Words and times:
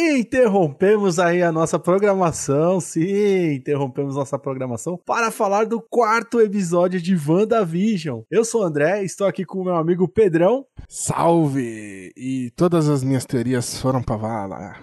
Interrompemos 0.00 1.18
aí 1.18 1.42
a 1.42 1.50
nossa 1.50 1.76
programação, 1.76 2.80
sim, 2.80 3.54
interrompemos 3.54 4.14
nossa 4.14 4.38
programação 4.38 4.96
para 4.96 5.32
falar 5.32 5.66
do 5.66 5.80
quarto 5.80 6.40
episódio 6.40 7.02
de 7.02 7.16
WandaVision. 7.16 8.20
Eu 8.30 8.44
sou 8.44 8.62
o 8.62 8.64
André, 8.64 9.02
estou 9.02 9.26
aqui 9.26 9.44
com 9.44 9.58
o 9.58 9.64
meu 9.64 9.74
amigo 9.74 10.06
Pedrão. 10.06 10.64
Salve! 10.88 12.12
E 12.16 12.52
todas 12.54 12.88
as 12.88 13.02
minhas 13.02 13.26
teorias 13.26 13.80
foram 13.80 14.00
pra 14.00 14.16
vala. 14.16 14.76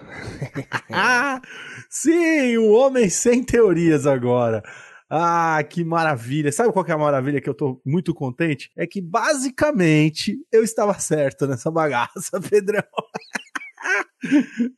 sim, 1.88 2.58
o 2.58 2.72
homem 2.72 3.08
sem 3.08 3.42
teorias 3.42 4.06
agora. 4.06 4.62
Ah, 5.08 5.64
que 5.66 5.82
maravilha. 5.82 6.52
Sabe 6.52 6.74
qual 6.74 6.84
que 6.84 6.90
é 6.90 6.94
a 6.94 6.98
maravilha 6.98 7.40
que 7.40 7.48
eu 7.48 7.54
tô 7.54 7.80
muito 7.86 8.12
contente? 8.12 8.70
É 8.76 8.86
que 8.86 9.00
basicamente 9.00 10.36
eu 10.52 10.62
estava 10.62 10.92
certo 10.98 11.46
nessa 11.46 11.70
bagaça, 11.70 12.38
Pedrão. 12.50 12.82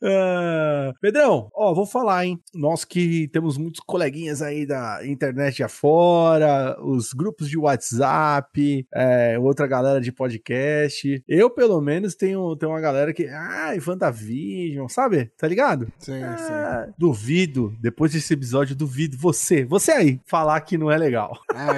Uh, 0.03 0.93
Pedrão, 1.01 1.49
ó, 1.53 1.73
vou 1.73 1.85
falar, 1.85 2.25
hein? 2.25 2.39
Nós 2.53 2.85
que 2.85 3.27
temos 3.29 3.57
muitos 3.57 3.81
coleguinhas 3.81 4.41
aí 4.41 4.65
da 4.65 5.05
internet 5.05 5.63
afora, 5.63 6.77
os 6.81 7.13
grupos 7.13 7.49
de 7.49 7.57
WhatsApp, 7.57 8.87
é, 8.93 9.37
outra 9.39 9.67
galera 9.67 10.01
de 10.01 10.11
podcast. 10.11 11.23
Eu, 11.27 11.49
pelo 11.49 11.79
menos, 11.81 12.15
tenho, 12.15 12.55
tenho 12.55 12.71
uma 12.71 12.81
galera 12.81 13.13
que. 13.13 13.27
Ai, 13.27 13.79
Fantavision, 13.79 14.87
sabe? 14.87 15.31
Tá 15.37 15.47
ligado? 15.47 15.91
Sim, 15.99 16.23
ah, 16.23 16.85
sim. 16.87 16.93
Duvido, 16.97 17.73
depois 17.79 18.11
desse 18.11 18.33
episódio, 18.33 18.75
duvido 18.75 19.17
você, 19.17 19.65
você 19.65 19.91
aí, 19.91 20.19
falar 20.25 20.61
que 20.61 20.77
não 20.77 20.91
é 20.91 20.97
legal. 20.97 21.39
Ah, 21.53 21.73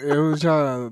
eu, 0.00 0.08
eu 0.08 0.36
já. 0.36 0.90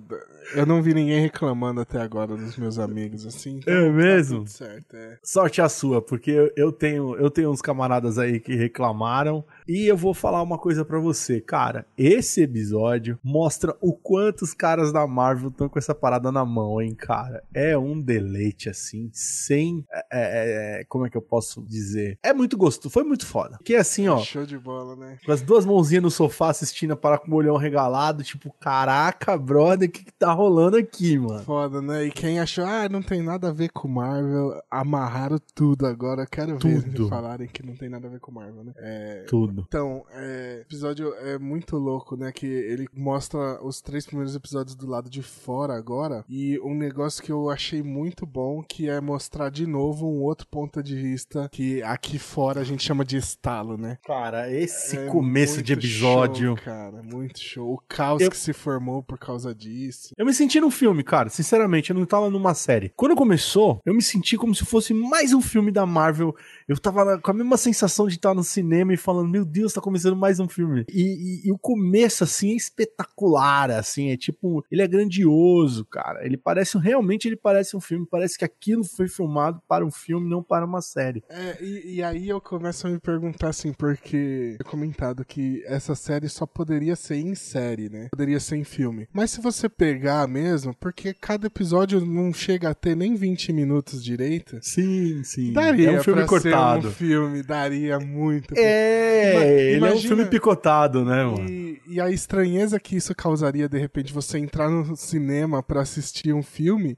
Eu 0.55 0.66
não 0.66 0.82
vi 0.82 0.95
ninguém 0.95 1.20
reclamando 1.20 1.80
até 1.80 2.01
agora 2.01 2.37
dos 2.37 2.56
meus 2.56 2.78
amigos, 2.78 3.27
assim. 3.27 3.59
Então 3.59 3.74
é 3.74 3.91
mesmo? 3.91 4.42
Tá 4.42 4.50
certo, 4.50 4.96
é. 4.96 5.19
Sorte 5.23 5.60
a 5.60 5.69
sua, 5.69 6.02
porque 6.02 6.52
eu 6.56 6.73
tenho, 6.73 7.16
eu 7.16 7.30
tenho 7.30 7.50
uns 7.50 7.62
camaradas 7.62 8.19
aí 8.19 8.41
que 8.41 8.55
reclamaram 8.55 9.45
e 9.66 9.87
eu 9.87 9.97
vou 9.97 10.15
falar 10.15 10.43
uma 10.43 10.59
coisa 10.59 10.84
para 10.84 10.98
você, 10.98 11.41
cara. 11.41 11.86
Esse 11.97 12.42
episódio 12.42 13.19
mostra 13.23 13.77
o 13.81 13.92
quanto 13.92 14.42
os 14.42 14.55
caras 14.55 14.92
da 14.92 15.06
Marvel 15.06 15.48
estão 15.48 15.69
com 15.69 15.78
essa 15.78 15.95
parada 15.95 16.33
na 16.33 16.45
mão, 16.45 16.81
hein, 16.81 16.95
cara. 16.95 17.42
É 17.55 17.77
um 17.77 18.01
deleite, 18.01 18.69
assim, 18.69 19.11
sem. 19.12 19.84
É, 19.92 20.05
é, 20.11 20.81
é, 20.81 20.84
como 20.84 21.06
é 21.06 21.11
que 21.11 21.17
eu 21.17 21.23
posso 21.23 21.62
dizer? 21.62 22.19
É 22.23 22.33
muito 22.33 22.56
gostoso, 22.56 22.92
foi 22.92 23.05
muito 23.05 23.27
foda. 23.27 23.59
Que 23.64 23.75
assim, 23.75 24.09
ó. 24.09 24.19
Show 24.19 24.45
de 24.45 24.59
bola, 24.59 24.97
né? 24.97 25.19
Com 25.25 25.33
as 25.33 25.42
duas 25.42 25.64
mãozinhas 25.64 26.03
no 26.03 26.11
sofá 26.11 26.51
assistindo 26.51 26.97
para 26.97 27.19
com 27.19 27.31
o 27.31 27.34
olhão 27.34 27.56
regalado, 27.56 28.23
tipo, 28.23 28.53
caraca, 28.61 29.36
brother, 29.36 29.89
o 29.89 29.92
que, 29.92 30.05
que 30.05 30.12
tá 30.12 30.33
rolando 30.33 30.77
aqui, 30.77 31.19
mano? 31.19 31.42
Foda, 31.45 31.81
né? 31.81 32.06
E 32.06 32.11
quem 32.11 32.41
achou, 32.41 32.64
ah, 32.64 32.89
não 32.89 33.03
tem 33.03 33.23
nada 33.23 33.48
a 33.48 33.53
ver 33.53 33.70
com 33.70 33.89
Marvel, 33.89 34.61
amarraram 34.70 35.39
tudo 35.55 35.86
agora. 35.86 36.27
Quero 36.27 36.58
ver 36.58 36.83
tudo. 36.83 37.08
falarem 37.08 37.48
que 37.48 37.64
não 37.64 37.77
tem 37.77 37.89
nada 37.89 38.06
a 38.06 38.11
ver 38.11 38.20
com 38.20 38.33
Marvel, 38.33 38.64
né? 38.64 38.73
É... 38.79 39.25
Tudo 39.29 39.52
Então, 39.61 40.05
é, 40.11 40.56
o 40.58 40.62
episódio 40.62 41.14
é 41.14 41.39
muito 41.39 41.77
louco, 41.77 42.17
né? 42.17 42.33
Que 42.33 42.47
ele 42.47 42.86
mostra 42.95 43.62
os 43.62 43.81
três 43.81 44.06
primeiros 44.06 44.34
episódios 44.34 44.75
do 44.75 44.86
lado 44.86 45.11
de 45.11 45.22
fora 45.22 45.75
agora. 45.75 46.25
E 46.28 46.58
um 46.61 46.75
negócio 46.75 47.22
que 47.22 47.31
eu 47.31 47.50
achei 47.50 47.83
muito 47.83 48.25
bom, 48.27 48.62
que 48.62 48.89
é 48.89 49.00
mostrar 49.00 49.50
de 49.50 49.67
novo 49.67 50.06
um 50.06 50.23
outro 50.23 50.47
ponto 50.47 50.83
de 50.83 50.97
vista 50.97 51.48
que 51.50 51.83
aqui 51.83 52.19
fora 52.19 52.61
a 52.61 52.64
gente 52.64 52.83
chama 52.83 53.05
de 53.05 53.17
estalo, 53.17 53.77
né? 53.77 53.98
Cara, 54.05 54.50
esse 54.50 54.97
é 54.97 55.06
começo 55.06 55.62
de 55.62 55.73
episódio. 55.73 56.56
Show, 56.56 56.64
cara, 56.64 57.03
muito 57.03 57.39
show. 57.39 57.73
O 57.73 57.78
caos 57.89 58.23
eu... 58.23 58.30
que 58.30 58.36
se 58.36 58.53
formou 58.53 59.03
por 59.03 59.19
causa 59.19 59.55
disso. 59.55 60.14
Eu 60.17 60.27
me 60.27 60.34
senti 60.34 60.61
num 60.61 60.70
filme, 60.70 61.03
cara. 61.03 61.28
Sinceramente, 61.28 61.91
eu 61.91 61.97
não 61.97 62.06
tava 62.06 62.30
numa 62.30 62.55
série. 62.55 62.92
Quando 62.97 63.14
começou, 63.14 63.80
eu 63.84 63.95
me 63.95 64.03
senti 64.03 64.36
como 64.36 64.55
se 64.55 64.64
fosse 64.64 64.95
mais 64.95 65.33
um 65.33 65.41
filme 65.41 65.70
da 65.70 65.86
Marvel. 65.86 66.34
Eu 66.69 66.78
tava 66.78 67.19
com 67.19 67.30
a 67.30 67.34
mesma 67.34 67.56
sensação 67.56 68.06
de 68.06 68.14
estar 68.14 68.34
no 68.34 68.45
cinema 68.45 68.92
e 68.95 68.97
falando, 68.97 69.28
meu 69.28 69.42
Deus, 69.45 69.73
tá 69.73 69.81
começando 69.81 70.17
mais 70.17 70.41
um 70.41 70.48
filme. 70.48 70.85
E, 70.89 71.03
e, 71.03 71.48
e, 71.48 71.53
o 71.53 71.59
começo, 71.59 72.25
assim, 72.25 72.53
é 72.53 72.57
espetacular, 72.57 73.71
assim, 73.71 74.11
é 74.11 74.17
tipo, 74.17 74.65
ele 74.71 74.83
é 74.83 74.89
grandioso, 74.89 75.85
cara. 75.85 76.25
Ele 76.25 76.36
parece, 76.36 76.79
realmente 76.79 77.29
ele 77.29 77.36
parece 77.36 77.77
um 77.77 77.81
filme, 77.81 78.07
parece 78.11 78.39
que 78.39 78.45
aquilo 78.45 78.85
foi 78.85 79.08
filmado 79.08 79.61
para 79.69 79.85
um 79.85 79.91
filme, 79.91 80.29
não 80.29 80.42
para 80.42 80.64
uma 80.64 80.81
série. 80.81 81.23
É, 81.29 81.58
e, 81.63 81.97
e 81.97 82.02
aí 82.02 82.29
eu 82.29 82.41
começo 82.41 82.86
a 82.86 82.91
me 82.91 82.98
perguntar, 82.98 83.48
assim, 83.48 83.73
porque 83.73 84.57
eu 84.58 84.67
comentado 84.67 85.25
que 85.25 85.63
essa 85.67 85.95
série 85.95 86.29
só 86.29 86.47
poderia 86.47 86.97
ser 86.97 87.17
em 87.17 87.35
série, 87.35 87.89
né? 87.89 88.08
Poderia 88.11 88.41
ser 88.41 88.57
em 88.57 88.64
filme. 88.64 89.08
Mas 89.13 89.31
se 89.31 89.41
você 89.41 89.69
pegar 89.69 90.27
mesmo, 90.29 90.75
porque 90.75 91.14
cada 91.14 91.47
episódio 91.47 92.05
não 92.05 92.33
chega 92.33 92.70
a 92.70 92.75
ter 92.75 92.97
nem 92.97 93.14
20 93.14 93.52
minutos 93.52 94.02
direito. 94.02 94.58
Sim, 94.61 95.23
sim. 95.25 95.52
Daria 95.52 95.91
é 95.91 96.01
um 96.01 96.02
filme 96.02 96.27
cortado. 96.27 96.89
um 96.89 96.91
filme, 96.91 97.42
daria 97.42 97.98
muito. 97.98 98.55
É, 98.57 99.32
ele 99.35 99.77
Imagina, 99.79 99.97
é 99.97 99.98
um 99.98 100.09
filme 100.09 100.27
picotado, 100.27 101.05
né, 101.05 101.25
mano? 101.25 101.48
E, 101.48 101.81
e, 101.87 102.01
a 102.01 102.11
estranheza 102.11 102.79
que 102.79 102.97
isso 102.97 103.15
causaria, 103.15 103.69
de 103.69 103.79
repente, 103.79 104.13
você 104.13 104.39
entrar 104.39 104.69
no 104.69 104.97
cinema 104.97 105.63
para 105.63 105.81
assistir 105.81 106.33
um 106.33 106.43
filme 106.43 106.97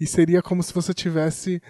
e 0.00 0.06
seria 0.06 0.42
como 0.42 0.62
se 0.62 0.72
você 0.72 0.94
tivesse 0.94 1.60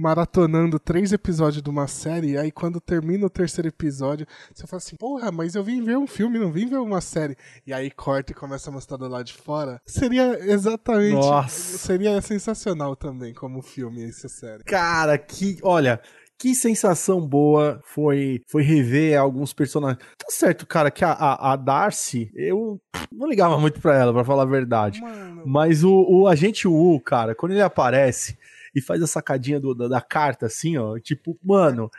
maratonando 0.00 0.78
três 0.78 1.12
episódios 1.12 1.62
de 1.62 1.68
uma 1.68 1.86
série, 1.86 2.30
e 2.30 2.38
aí 2.38 2.50
quando 2.50 2.80
termina 2.80 3.26
o 3.26 3.30
terceiro 3.30 3.68
episódio, 3.68 4.26
você 4.52 4.66
fala 4.66 4.78
assim, 4.78 4.96
porra, 4.96 5.30
mas 5.30 5.54
eu 5.54 5.62
vim 5.62 5.82
ver 5.82 5.98
um 5.98 6.06
filme, 6.06 6.38
não 6.38 6.50
vim 6.50 6.66
ver 6.66 6.78
uma 6.78 7.02
série. 7.02 7.36
E 7.66 7.72
aí 7.72 7.90
corta 7.90 8.32
e 8.32 8.34
começa 8.34 8.70
a 8.70 8.72
mostrar 8.72 8.96
do 8.96 9.06
lado 9.06 9.24
de 9.24 9.34
fora. 9.34 9.80
Seria 9.84 10.38
exatamente. 10.50 11.14
Nossa. 11.14 11.78
Seria 11.78 12.20
sensacional 12.22 12.96
também 12.96 13.34
como 13.34 13.60
filme 13.60 14.02
essa 14.04 14.28
série. 14.28 14.64
Cara, 14.64 15.18
que. 15.18 15.58
Olha, 15.62 16.00
que 16.40 16.54
sensação 16.54 17.20
boa 17.20 17.78
foi 17.84 18.40
foi 18.48 18.62
rever 18.62 19.20
alguns 19.20 19.52
personagens. 19.52 20.02
Tá 20.16 20.26
certo, 20.30 20.66
cara, 20.66 20.90
que 20.90 21.04
a, 21.04 21.12
a, 21.12 21.52
a 21.52 21.56
Darcy, 21.56 22.32
eu 22.34 22.80
não 23.12 23.28
ligava 23.28 23.58
muito 23.60 23.78
pra 23.78 23.94
ela, 23.94 24.10
pra 24.10 24.24
falar 24.24 24.44
a 24.44 24.46
verdade. 24.46 25.02
Mano. 25.02 25.42
Mas 25.44 25.84
o, 25.84 25.92
o 26.08 26.26
agente 26.26 26.66
Wu, 26.66 26.98
cara, 26.98 27.34
quando 27.34 27.52
ele 27.52 27.60
aparece 27.60 28.38
e 28.74 28.80
faz 28.80 29.02
a 29.02 29.06
sacadinha 29.06 29.60
do, 29.60 29.74
da, 29.74 29.86
da, 29.86 30.00
carta, 30.00 30.46
assim, 30.46 30.78
ó, 30.78 30.98
tipo, 30.98 31.38
mano. 31.44 31.90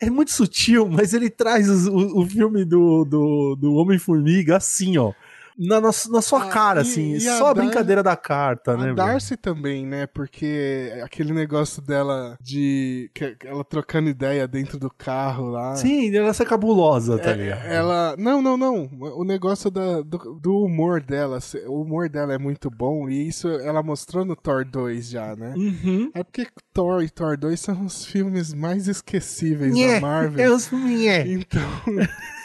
É 0.00 0.08
muito 0.08 0.30
sutil, 0.30 0.88
mas 0.88 1.12
ele 1.12 1.28
traz 1.28 1.68
o, 1.68 1.92
o, 1.92 2.22
o 2.22 2.26
filme 2.26 2.64
do, 2.64 3.04
do, 3.04 3.56
do 3.56 3.74
Homem-Formiga 3.74 4.56
assim, 4.56 4.96
ó 4.96 5.12
na, 5.58 5.80
na, 5.80 5.90
na 6.10 6.22
sua 6.22 6.44
ah, 6.44 6.48
cara, 6.48 6.80
assim. 6.80 7.12
E 7.12 7.20
só 7.20 7.48
a, 7.48 7.50
a 7.50 7.54
brincadeira 7.54 8.02
da 8.02 8.16
carta, 8.16 8.72
a 8.72 8.76
né? 8.76 8.90
A 8.90 8.94
Darcy 8.94 9.36
também, 9.36 9.86
né? 9.86 10.06
Porque 10.06 10.92
aquele 11.04 11.32
negócio 11.32 11.82
dela 11.82 12.36
de. 12.40 13.10
ela 13.44 13.64
trocando 13.64 14.08
ideia 14.08 14.46
dentro 14.48 14.78
do 14.78 14.90
carro 14.90 15.48
lá. 15.48 15.76
Sim, 15.76 16.14
ela 16.14 16.30
é 16.30 16.44
cabulosa, 16.44 17.18
tá 17.18 17.30
é, 17.30 17.34
ligado? 17.34 17.64
Ela. 17.66 18.16
Não, 18.18 18.42
não, 18.42 18.56
não. 18.56 18.90
O 19.16 19.24
negócio 19.24 19.70
da, 19.70 20.00
do, 20.02 20.38
do, 20.40 20.64
humor 20.64 21.00
dela. 21.00 21.38
O 21.66 21.82
humor 21.82 22.08
dela 22.08 22.34
é 22.34 22.38
muito 22.38 22.70
bom. 22.70 23.08
E 23.08 23.28
isso 23.28 23.48
ela 23.48 23.82
mostrou 23.82 24.24
no 24.24 24.36
Thor 24.36 24.64
2 24.64 25.10
já, 25.10 25.36
né? 25.36 25.54
Uhum. 25.56 26.10
É 26.14 26.22
porque 26.22 26.46
Thor 26.72 27.02
e 27.02 27.08
Thor 27.08 27.36
2 27.36 27.58
são 27.58 27.84
os 27.84 28.04
filmes 28.04 28.52
mais 28.52 28.88
esquecíveis 28.88 29.74
yeah, 29.74 30.00
da 30.00 30.06
Marvel. 30.06 30.44
É 30.44 30.50
os 30.50 30.70
yeah. 30.72 31.28
Então. 31.28 31.62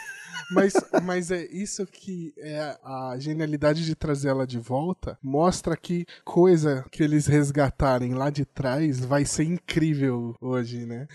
Mas, 0.50 0.72
mas 1.04 1.30
é 1.30 1.46
isso 1.46 1.86
que 1.86 2.32
é 2.38 2.76
a 2.82 3.16
genialidade 3.18 3.84
de 3.84 3.94
trazer 3.94 4.28
ela 4.28 4.46
de 4.46 4.58
volta. 4.58 5.18
Mostra 5.22 5.76
que 5.76 6.06
coisa 6.24 6.84
que 6.90 7.02
eles 7.02 7.26
resgatarem 7.26 8.14
lá 8.14 8.30
de 8.30 8.44
trás 8.44 9.04
vai 9.04 9.24
ser 9.24 9.44
incrível 9.44 10.34
hoje, 10.40 10.86
né? 10.86 11.06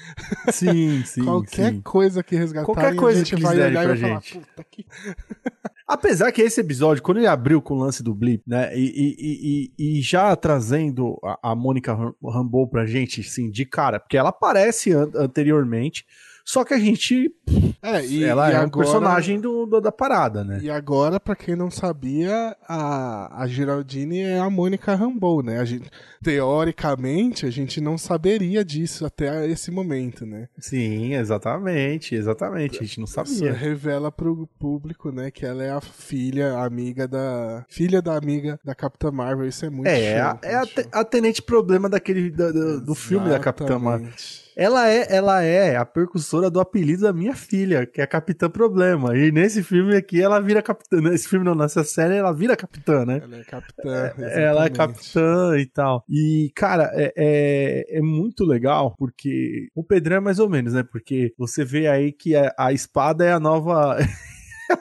Sim, 0.52 1.04
sim. 1.06 1.24
Qualquer 1.24 1.74
sim. 1.74 1.82
coisa 1.82 2.24
que 2.24 2.36
resgatarem, 2.36 2.76
Qualquer 2.76 2.96
coisa 2.96 3.22
a 3.22 3.24
gente 3.24 3.36
que 3.36 3.42
vai 3.42 3.56
olhar 3.56 3.84
e 3.84 3.88
vai 3.88 3.98
gente. 3.98 4.34
falar, 4.34 4.46
puta 4.46 4.64
que. 4.70 4.86
Apesar 5.86 6.32
que 6.32 6.42
esse 6.42 6.62
episódio, 6.62 7.04
quando 7.04 7.18
ele 7.18 7.28
abriu 7.28 7.62
com 7.62 7.74
o 7.74 7.78
lance 7.78 8.02
do 8.02 8.16
Blip, 8.16 8.42
né, 8.48 8.76
e, 8.76 8.86
e, 8.86 9.74
e, 9.78 9.98
e 9.98 10.02
já 10.02 10.34
trazendo 10.36 11.20
a, 11.24 11.52
a 11.52 11.56
Mônica 11.56 11.94
Rambeau 12.24 12.68
pra 12.68 12.86
gente, 12.86 13.20
assim, 13.22 13.52
de 13.52 13.66
cara, 13.66 14.00
porque 14.00 14.18
ela 14.18 14.30
aparece 14.30 14.94
an 14.94 15.12
anteriormente, 15.16 16.06
só 16.46 16.64
que 16.66 16.74
a 16.74 16.80
gente. 16.80 17.34
É, 17.82 18.06
e, 18.06 18.24
ela 18.24 18.50
e 18.50 18.54
é 18.54 18.56
agora, 18.56 18.68
um 18.68 18.70
personagem 18.70 19.40
do, 19.40 19.66
do, 19.66 19.80
da 19.80 19.92
parada, 19.92 20.44
né? 20.44 20.60
E 20.62 20.70
agora, 20.70 21.20
para 21.20 21.36
quem 21.36 21.56
não 21.56 21.72
sabia, 21.72 22.56
a, 22.68 23.44
a 23.44 23.48
Geraldine 23.48 24.20
é 24.20 24.40
a 24.40 24.50
Mônica 24.50 24.94
Rambeau, 24.94 25.42
né? 25.42 25.60
A 25.60 25.66
gente, 25.66 25.90
teoricamente, 26.22 27.46
a 27.46 27.50
gente 27.50 27.80
não 27.80 27.98
saberia 27.98 28.64
disso 28.64 29.06
até 29.06 29.48
esse 29.48 29.72
momento, 29.72 30.26
né? 30.26 30.48
Sim, 30.58 31.14
exatamente, 31.14 32.16
exatamente. 32.16 32.80
A 32.80 32.84
gente 32.84 33.00
não 33.00 33.08
sabia. 33.08 33.34
Isso 33.34 33.46
revela 33.46 34.12
pro 34.12 34.48
público, 34.60 35.12
né, 35.12 35.32
que 35.32 35.46
ela 35.46 35.64
é 35.64 35.72
a 35.72 35.82
filha, 35.82 36.58
amiga 36.58 37.08
da. 37.08 37.66
Filha 37.70 38.02
da 38.02 38.18
amiga 38.18 38.60
da 38.64 38.76
Capitã 38.76 39.12
Marvel. 39.12 39.48
Isso 39.48 39.66
é 39.66 39.70
muito 39.70 39.88
É, 39.88 39.96
show, 39.96 40.40
é, 40.42 40.56
a, 40.56 40.68
é 40.76 40.88
a, 40.92 41.04
tenente 41.04 41.42
problema 41.42 41.90
daquele 41.90 42.30
do, 42.30 42.82
do 42.82 42.96
filme 42.96 43.30
da 43.30 43.40
Capitã 43.40 43.80
Marvel. 43.80 44.12
Ela 44.56 44.90
é, 44.90 45.08
ela 45.10 45.44
é 45.44 45.76
a 45.76 45.86
percussora 45.86 46.50
do 46.50 46.60
apelido 46.60 47.04
da 47.04 47.14
minha 47.14 47.36
filha, 47.36 47.86
que 47.86 48.02
é 48.02 48.04
a 48.04 48.08
Capitã 48.08 48.50
Problema. 48.50 49.18
E 49.18 49.32
nesse 49.32 49.64
filme 49.64 49.96
aqui 49.96 50.22
ela 50.22 50.40
vira 50.40 50.62
capitã. 50.62 51.02
Nesse 51.02 51.28
filme 51.28 51.46
não, 51.46 51.56
nessa 51.56 51.84
série 51.84 52.16
ela 52.16 52.34
vira 52.34 52.56
capitã, 52.56 53.06
né? 53.06 53.22
Ela 53.24 53.38
é 53.38 53.44
capitã. 53.44 54.14
É, 54.20 54.44
ela 54.44 54.66
é 54.66 54.70
capitã 54.70 55.58
e 55.58 55.66
tal. 55.66 56.04
E, 56.10 56.52
cara, 56.56 56.92
é, 56.94 57.14
é, 57.16 57.98
é, 57.98 58.02
muito 58.02 58.46
legal 58.46 58.96
porque 58.98 59.68
o 59.76 59.84
Pedrão 59.84 60.18
é 60.18 60.20
mais 60.20 60.40
ou 60.40 60.50
menos, 60.50 60.74
né? 60.74 60.84
Porque 60.84 61.34
você 61.38 61.66
vê 61.66 61.88
aí 61.88 62.12
que 62.12 62.36
a, 62.36 62.54
a 62.58 62.74
espada 62.74 63.26
é 63.26 63.34
a 63.34 63.40
nova. 63.40 63.98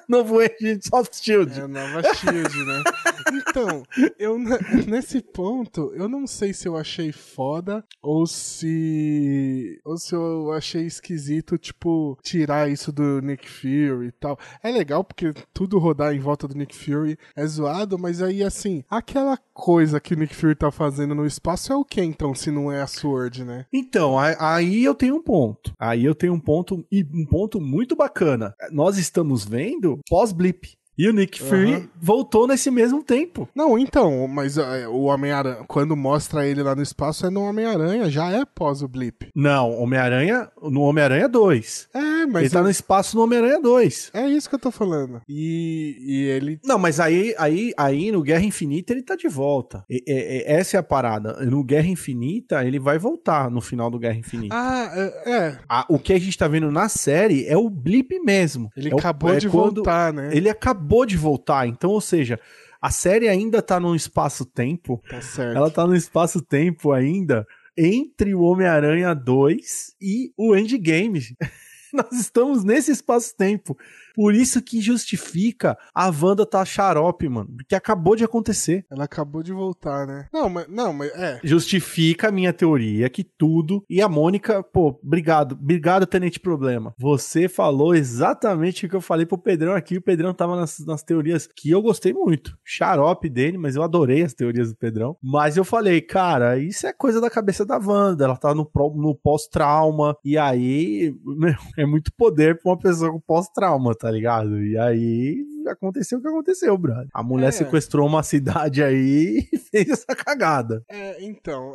novo 0.08 0.38
Agent 0.38 0.86
of 0.92 1.10
Shield. 1.12 1.58
É 1.58 1.62
a 1.62 1.68
nova 1.68 2.02
Shield, 2.14 2.64
né? 2.64 2.82
Então, 3.32 3.82
eu 4.18 4.38
nesse 4.86 5.20
ponto, 5.20 5.92
eu 5.94 6.08
não 6.08 6.26
sei 6.26 6.52
se 6.52 6.68
eu 6.68 6.76
achei 6.76 7.12
foda 7.12 7.84
ou 8.02 8.26
se 8.26 9.80
ou 9.84 9.96
se 9.96 10.14
eu 10.14 10.52
achei 10.52 10.84
esquisito, 10.84 11.58
tipo, 11.58 12.18
tirar 12.22 12.70
isso 12.70 12.92
do 12.92 13.20
Nick 13.20 13.48
Fury 13.48 14.08
e 14.08 14.12
tal. 14.12 14.38
É 14.62 14.70
legal 14.70 15.02
porque 15.02 15.32
tudo 15.52 15.78
rodar 15.78 16.14
em 16.14 16.20
volta 16.20 16.46
do 16.46 16.56
Nick 16.56 16.74
Fury 16.74 17.18
é 17.34 17.46
zoado, 17.46 17.98
mas 17.98 18.20
aí 18.22 18.42
assim, 18.42 18.84
aquela 18.88 19.38
coisa 19.52 20.00
que 20.00 20.14
o 20.14 20.18
Nick 20.18 20.34
Fury 20.34 20.54
tá 20.54 20.70
fazendo 20.70 21.14
no 21.14 21.26
espaço 21.26 21.72
é 21.72 21.76
o 21.76 21.84
que 21.84 22.02
então, 22.02 22.34
se 22.34 22.50
não 22.50 22.70
é 22.70 22.82
a 22.82 22.86
Sword, 22.86 23.44
né? 23.44 23.66
Então, 23.72 24.16
aí 24.18 24.84
eu 24.84 24.94
tenho 24.94 25.16
um 25.16 25.22
ponto. 25.22 25.72
Aí 25.78 26.04
eu 26.04 26.14
tenho 26.14 26.34
um 26.34 26.40
ponto 26.40 26.84
e 26.90 27.04
um 27.12 27.24
ponto 27.24 27.60
muito 27.60 27.94
bacana. 27.94 28.54
Nós 28.70 28.98
estamos 28.98 29.44
vendo 29.44 29.98
pós-blip. 30.08 30.76
E 30.96 31.08
o 31.08 31.12
Nick 31.12 31.42
Fury 31.42 31.74
uhum. 31.74 31.88
voltou 32.00 32.46
nesse 32.46 32.70
mesmo 32.70 33.02
tempo. 33.02 33.48
Não, 33.54 33.78
então, 33.78 34.28
mas 34.28 34.58
uh, 34.58 34.90
o 34.90 35.04
Homem-Aranha, 35.04 35.64
quando 35.66 35.96
mostra 35.96 36.46
ele 36.46 36.62
lá 36.62 36.74
no 36.74 36.82
espaço, 36.82 37.26
é 37.26 37.30
no 37.30 37.42
Homem-Aranha, 37.42 38.10
já 38.10 38.30
é 38.30 38.44
pós 38.44 38.82
o 38.82 38.88
blip. 38.88 39.28
Não, 39.34 39.70
Homem-Aranha, 39.78 40.50
no 40.62 40.82
Homem-Aranha 40.82 41.28
2. 41.28 41.88
É, 41.94 42.26
mas. 42.26 42.42
Ele 42.42 42.50
tá 42.50 42.62
no 42.62 42.68
espaço 42.68 43.16
no 43.16 43.22
Homem-Aranha 43.22 43.60
2. 43.60 44.10
É 44.12 44.28
isso 44.28 44.48
que 44.48 44.54
eu 44.54 44.58
tô 44.58 44.70
falando. 44.70 45.22
E, 45.26 45.96
e 45.98 46.24
ele. 46.24 46.60
Não, 46.62 46.78
mas 46.78 47.00
aí, 47.00 47.34
aí, 47.38 47.72
aí 47.76 48.12
no 48.12 48.22
Guerra 48.22 48.44
Infinita 48.44 48.92
ele 48.92 49.02
tá 49.02 49.16
de 49.16 49.28
volta. 49.28 49.84
E, 49.88 50.04
e, 50.06 50.44
essa 50.46 50.76
é 50.76 50.80
a 50.80 50.82
parada. 50.82 51.44
No 51.46 51.64
Guerra 51.64 51.88
Infinita 51.88 52.64
ele 52.66 52.78
vai 52.78 52.98
voltar 52.98 53.50
no 53.50 53.62
final 53.62 53.90
do 53.90 53.98
Guerra 53.98 54.18
Infinita. 54.18 54.54
Ah, 54.54 54.92
é. 54.94 55.30
é. 55.32 55.58
A, 55.66 55.86
o 55.88 55.98
que 55.98 56.12
a 56.12 56.20
gente 56.20 56.36
tá 56.36 56.46
vendo 56.46 56.70
na 56.70 56.88
série 56.88 57.46
é 57.46 57.56
o 57.56 57.70
blip 57.70 58.20
mesmo. 58.20 58.70
Ele 58.76 58.90
é 58.90 58.94
acabou 58.94 59.30
o, 59.30 59.34
é 59.34 59.38
de 59.38 59.48
voltar, 59.48 60.12
né? 60.12 60.30
Ele 60.32 60.50
acabou 60.50 60.81
acabou 60.82 61.06
de 61.06 61.16
voltar, 61.16 61.68
então, 61.68 61.90
ou 61.90 62.00
seja, 62.00 62.38
a 62.80 62.90
série 62.90 63.28
ainda 63.28 63.62
tá 63.62 63.78
num 63.78 63.94
espaço-tempo. 63.94 65.00
Tá 65.08 65.20
certo. 65.20 65.56
Ela 65.56 65.70
tá 65.70 65.86
num 65.86 65.94
espaço-tempo 65.94 66.90
ainda 66.90 67.46
entre 67.78 68.34
o 68.34 68.42
Homem-Aranha 68.42 69.14
2 69.14 69.94
e 70.00 70.32
o 70.36 70.56
Endgame. 70.56 71.36
Nós 71.94 72.12
estamos 72.12 72.64
nesse 72.64 72.90
espaço-tempo. 72.90 73.78
Por 74.14 74.34
isso 74.34 74.62
que 74.62 74.80
justifica 74.80 75.76
a 75.94 76.10
Wanda 76.10 76.46
tá 76.46 76.64
xarope, 76.64 77.28
mano. 77.28 77.50
Porque 77.56 77.74
acabou 77.74 78.16
de 78.16 78.24
acontecer. 78.24 78.84
Ela 78.90 79.04
acabou 79.04 79.42
de 79.42 79.52
voltar, 79.52 80.06
né? 80.06 80.26
Não, 80.32 80.48
mas, 80.48 80.66
não, 80.68 80.92
mas 80.92 81.10
é. 81.12 81.40
Justifica 81.42 82.28
a 82.28 82.32
minha 82.32 82.52
teoria 82.52 83.08
que 83.08 83.24
tudo. 83.24 83.84
E 83.88 84.00
a 84.00 84.08
Mônica, 84.08 84.62
pô, 84.62 84.98
obrigado. 85.02 85.52
Obrigado, 85.52 86.06
Tenente 86.06 86.40
Problema. 86.40 86.94
Você 86.98 87.48
falou 87.48 87.94
exatamente 87.94 88.86
o 88.86 88.88
que 88.88 88.96
eu 88.96 89.00
falei 89.00 89.26
pro 89.26 89.38
Pedrão 89.38 89.74
aqui. 89.74 89.96
O 89.96 90.02
Pedrão 90.02 90.34
tava 90.34 90.56
nas, 90.56 90.78
nas 90.80 91.02
teorias 91.02 91.46
que 91.46 91.70
eu 91.70 91.82
gostei 91.82 92.12
muito. 92.12 92.56
Xarope 92.64 93.28
dele, 93.28 93.58
mas 93.58 93.76
eu 93.76 93.82
adorei 93.82 94.22
as 94.22 94.34
teorias 94.34 94.70
do 94.70 94.76
Pedrão. 94.76 95.16
Mas 95.22 95.56
eu 95.56 95.64
falei, 95.64 96.00
cara, 96.00 96.58
isso 96.58 96.86
é 96.86 96.92
coisa 96.92 97.20
da 97.20 97.30
cabeça 97.30 97.64
da 97.64 97.78
Wanda. 97.78 98.24
Ela 98.24 98.36
tá 98.36 98.54
no, 98.54 98.70
no 98.94 99.14
pós-trauma. 99.14 100.16
E 100.24 100.36
aí, 100.36 101.14
meu, 101.24 101.54
é 101.76 101.86
muito 101.86 102.12
poder 102.12 102.60
pra 102.60 102.72
uma 102.72 102.78
pessoa 102.78 103.12
com 103.12 103.20
pós-trauma, 103.20 103.94
tá 104.02 104.10
ligado? 104.10 104.60
E 104.60 104.76
aí 104.76 105.46
aconteceu 105.68 106.18
o 106.18 106.20
que 106.20 106.26
aconteceu, 106.26 106.76
brother. 106.76 107.06
A 107.14 107.22
mulher 107.22 107.48
é. 107.48 107.52
sequestrou 107.52 108.04
uma 108.04 108.24
cidade 108.24 108.82
aí 108.82 109.46
e 109.52 109.58
fez 109.58 109.90
essa 109.90 110.16
cagada. 110.16 110.82
É, 110.88 111.24
então. 111.24 111.72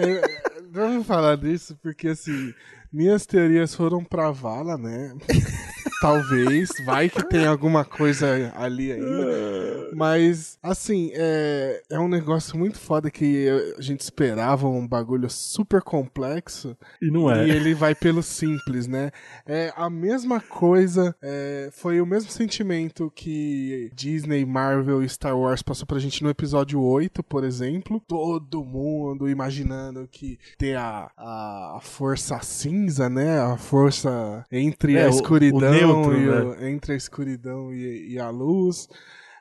Vamos 0.70 1.06
falar 1.06 1.36
disso 1.38 1.74
porque 1.82 2.08
assim. 2.08 2.52
Minhas 2.92 3.26
teorias 3.26 3.74
foram 3.74 4.04
pra 4.04 4.30
vala, 4.30 4.78
né? 4.78 5.12
Talvez, 6.04 6.68
vai 6.84 7.08
que 7.08 7.26
tem 7.30 7.46
alguma 7.46 7.82
coisa 7.82 8.52
ali 8.54 8.92
ainda. 8.92 9.88
Mas, 9.94 10.58
assim, 10.62 11.10
é, 11.14 11.82
é 11.90 11.98
um 11.98 12.08
negócio 12.08 12.58
muito 12.58 12.78
foda 12.78 13.10
que 13.10 13.48
a 13.78 13.80
gente 13.80 14.00
esperava 14.00 14.68
um 14.68 14.86
bagulho 14.86 15.30
super 15.30 15.80
complexo. 15.80 16.76
E 17.00 17.10
não 17.10 17.30
é. 17.30 17.46
E 17.46 17.50
ele 17.50 17.72
vai 17.72 17.94
pelo 17.94 18.22
simples, 18.22 18.86
né? 18.86 19.12
É 19.46 19.72
a 19.74 19.88
mesma 19.88 20.42
coisa, 20.42 21.16
é, 21.22 21.70
foi 21.72 22.02
o 22.02 22.06
mesmo 22.06 22.30
sentimento 22.30 23.10
que 23.14 23.90
Disney, 23.94 24.44
Marvel 24.44 25.02
e 25.02 25.08
Star 25.08 25.38
Wars 25.38 25.62
passou 25.62 25.86
pra 25.86 25.98
gente 25.98 26.22
no 26.22 26.28
episódio 26.28 26.82
8, 26.82 27.22
por 27.22 27.44
exemplo. 27.44 27.98
Todo 28.06 28.62
mundo 28.62 29.26
imaginando 29.26 30.06
que 30.12 30.38
ter 30.58 30.76
a, 30.76 31.10
a 31.16 31.78
força 31.80 32.38
cinza, 32.42 33.08
né? 33.08 33.40
A 33.40 33.56
força 33.56 34.44
entre 34.52 34.96
é, 34.96 35.06
a 35.06 35.08
escuridão 35.08 35.93
o, 35.93 35.93
o 35.93 35.93
e 36.02 36.54
né? 36.56 36.70
entre 36.70 36.92
a 36.92 36.96
escuridão 36.96 37.72
e, 37.72 38.12
e 38.12 38.18
a 38.18 38.28
luz. 38.30 38.88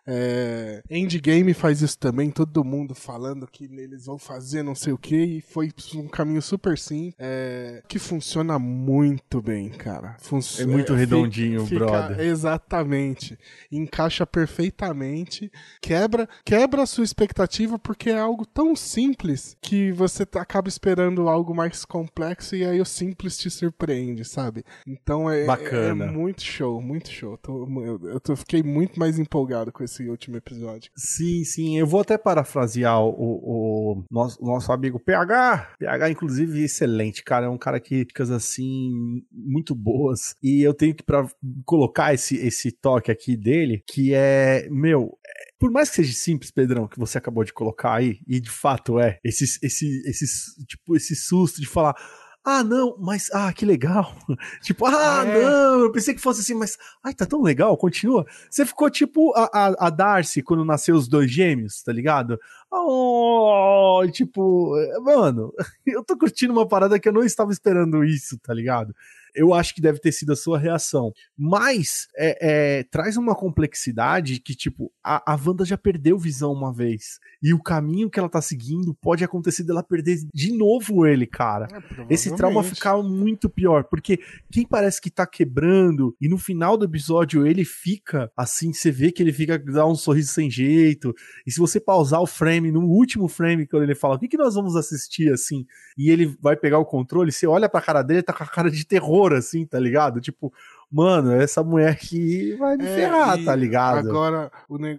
É, 0.06 0.82
Endgame 0.90 1.54
faz 1.54 1.82
isso 1.82 1.98
também, 1.98 2.30
todo 2.30 2.64
mundo 2.64 2.94
falando 2.94 3.48
que 3.48 3.66
eles 3.66 4.06
vão 4.06 4.18
fazer 4.18 4.64
não 4.64 4.76
sei 4.76 4.94
o 4.94 4.98
que, 4.98 5.16
e 5.16 5.42
foi 5.42 5.72
um 5.96 6.08
caminho 6.08 6.42
super 6.42 6.78
sim, 6.78 7.14
é, 7.18 7.82
que 7.88 8.00
funciona 8.00 8.60
muito 8.60 9.42
bem, 9.42 9.70
cara. 9.70 10.16
Fun 10.20 10.40
é 10.60 10.66
muito 10.66 10.94
é, 10.94 10.98
redondinho, 10.98 11.66
fica, 11.66 11.86
brother. 11.86 12.20
Exatamente. 12.20 13.38
Encaixa 13.72 14.26
perfeitamente, 14.26 15.52
quebra, 15.82 16.28
quebra 16.44 16.84
a 16.84 16.88
sua 16.88 17.04
expectativa 17.04 17.80
porque 17.80 18.10
é 18.10 18.20
algo 18.20 18.46
tão 18.46 18.76
simples 18.76 19.56
que 19.62 19.92
você 19.92 20.24
acaba 20.36 20.68
esperando 20.68 21.30
algo 21.30 21.56
mais 21.56 21.86
complexo 21.86 22.56
e 22.56 22.66
aí 22.66 22.82
o 22.82 22.86
simples 22.86 23.38
te 23.38 23.50
surpreende, 23.50 24.26
sabe? 24.26 24.64
Então 24.86 25.30
é, 25.30 25.46
Bacana. 25.46 26.06
é 26.06 26.12
muito 26.12 26.42
show, 26.42 26.82
muito 26.82 27.10
show. 27.10 27.38
Tô, 27.38 27.68
eu, 27.82 28.10
eu 28.10 28.20
tô, 28.20 28.36
fiquei 28.36 28.64
muito 28.64 29.00
mais 29.00 29.20
empolgado 29.20 29.72
com 29.72 29.84
esse 29.84 29.93
esse 29.94 30.10
último 30.10 30.38
episódio. 30.38 30.92
Sim, 30.96 31.44
sim. 31.44 31.78
Eu 31.78 31.86
vou 31.86 32.02
até 32.02 32.18
parafrasear 32.18 33.00
o, 33.02 33.10
o, 33.10 34.04
nosso, 34.10 34.44
nosso 34.44 34.72
amigo 34.72 35.00
PH. 35.00 35.76
PH, 35.80 36.10
inclusive, 36.10 36.64
excelente, 36.64 37.24
cara. 37.24 37.46
É 37.46 37.50
um 37.50 37.58
cara 37.58 37.80
que 37.80 38.06
dicas 38.06 38.32
assim 38.32 39.24
muito 39.32 39.76
boas. 39.76 40.36
E 40.42 40.62
eu 40.62 40.74
tenho 40.74 40.96
que 40.96 41.04
pra 41.04 41.28
colocar 41.66 42.14
esse, 42.14 42.36
esse 42.38 42.72
toque 42.72 43.12
aqui 43.12 43.38
dele, 43.38 43.84
que 43.88 44.14
é, 44.14 44.68
meu, 44.70 45.18
por 45.60 45.72
mais 45.72 45.90
que 45.90 45.98
seja 45.98 46.14
simples, 46.14 46.52
Pedrão, 46.52 46.88
que 46.88 47.00
você 47.00 47.18
acabou 47.18 47.44
de 47.44 47.54
colocar 47.54 47.96
aí, 47.96 48.20
e 48.28 48.40
de 48.40 48.50
fato 48.50 49.00
é, 49.00 49.20
esse, 49.24 49.46
esse, 49.64 50.02
esse, 50.06 50.66
tipo, 50.66 50.96
esse 50.96 51.16
susto 51.16 51.62
de 51.62 51.68
falar, 51.68 51.96
ah, 52.46 52.62
não, 52.62 52.96
mas, 53.00 53.30
ah, 53.34 53.54
que 53.54 53.66
legal. 53.66 54.14
tipo, 54.62 54.86
ah, 54.86 55.24
é. 55.26 55.44
não, 55.44 55.80
eu 55.80 55.92
pensei 55.92 56.14
que 56.14 56.20
fosse 56.20 56.42
assim, 56.42 56.54
mas, 56.54 56.78
ai, 57.02 57.14
tá 57.14 57.26
tão 57.26 57.42
legal, 57.42 57.78
continua. 57.78 58.26
Você 58.50 58.66
ficou 58.66 58.90
tipo 58.90 59.34
a, 59.34 59.50
a, 59.54 59.88
a 59.88 59.90
Darcy 59.90 60.44
quando 60.44 60.66
nasceu 60.66 60.96
os 60.96 61.08
dois 61.08 61.32
gêmeos, 61.32 61.82
tá 61.82 61.94
ligado? 61.94 62.38
Oh, 62.70 64.02
tipo, 64.12 64.76
mano, 65.02 65.54
eu 65.88 66.04
tô 66.04 66.18
curtindo 66.18 66.52
uma 66.52 66.68
parada 66.68 67.00
que 67.00 67.08
eu 67.08 67.14
não 67.14 67.24
estava 67.24 67.52
esperando 67.52 68.04
isso, 68.04 68.38
tá 68.40 68.54
ligado? 68.54 68.94
Eu 69.36 69.54
acho 69.54 69.74
que 69.74 69.82
deve 69.82 70.00
ter 70.00 70.12
sido 70.12 70.34
a 70.34 70.36
sua 70.36 70.58
reação. 70.58 71.12
Mas 71.38 72.08
é, 72.18 72.80
é, 72.80 72.84
traz 72.84 73.18
uma 73.18 73.36
complexidade 73.36 74.40
que, 74.40 74.56
tipo, 74.56 74.92
a, 75.04 75.34
a 75.34 75.36
Wanda 75.36 75.66
já 75.66 75.78
perdeu 75.78 76.18
visão 76.18 76.52
uma 76.52 76.74
vez. 76.74 77.20
E 77.42 77.54
o 77.54 77.62
caminho 77.62 78.10
que 78.10 78.20
ela 78.20 78.30
tá 78.30 78.42
seguindo 78.42 78.94
pode 78.94 79.24
acontecer 79.24 79.64
dela 79.64 79.84
perder 79.84 80.20
de 80.34 80.54
novo 80.54 81.06
ele, 81.06 81.26
cara. 81.26 81.68
É, 82.10 82.14
Esse 82.14 82.36
trauma 82.36 82.64
ficar 82.64 83.02
muito 83.02 83.50
pior. 83.50 83.84
Porque 83.86 84.20
quem 84.52 84.66
parece 84.66 85.02
que 85.02 85.10
tá 85.10 85.26
quebrando 85.26 86.16
e 86.22 86.30
no 86.30 86.38
final 86.38 86.78
do 86.78 86.86
episódio 86.86 87.46
ele 87.46 87.66
fica 87.66 88.32
assim, 88.36 88.72
você 88.72 88.92
vê 88.92 89.12
que 89.12 89.22
ele 89.22 89.34
fica 89.34 89.58
dá 89.58 89.86
um 89.86 89.96
sorriso 89.96 90.32
sem 90.32 90.50
jeito. 90.50 91.14
E 91.46 91.52
se 91.52 91.60
você 91.60 91.80
pausar 91.80 92.22
o 92.22 92.28
frame, 92.28 92.72
no 92.72 92.82
último 92.82 93.28
frame, 93.28 93.68
quando 93.68 93.84
ele 93.84 93.96
fala, 93.96 94.16
o 94.16 94.20
que, 94.20 94.28
que 94.28 94.38
nós 94.38 94.56
vamos 94.56 94.76
assistir 94.76 95.32
assim? 95.32 95.66
E 95.98 96.10
ele 96.10 96.36
vai 96.42 96.56
pegar 96.56 96.80
o 96.80 96.86
controle, 96.86 97.32
você 97.32 97.46
olha 97.46 97.70
pra 97.70 97.82
cara 97.82 98.02
dele, 98.02 98.24
tá 98.24 98.34
com 98.34 98.44
a 98.44 98.48
cara 98.48 98.70
de 98.70 98.86
terror 98.86 99.23
terror, 99.24 99.34
assim, 99.34 99.66
tá 99.66 99.80
ligado? 99.80 100.20
Tipo, 100.20 100.54
mano, 100.92 101.32
essa 101.32 101.64
mulher 101.64 101.92
aqui 101.92 102.56
vai 102.56 102.78
me 102.78 102.86
é, 102.86 102.96
ferrar, 102.96 103.44
tá 103.44 103.56
ligado? 103.56 104.10
Agora, 104.10 104.52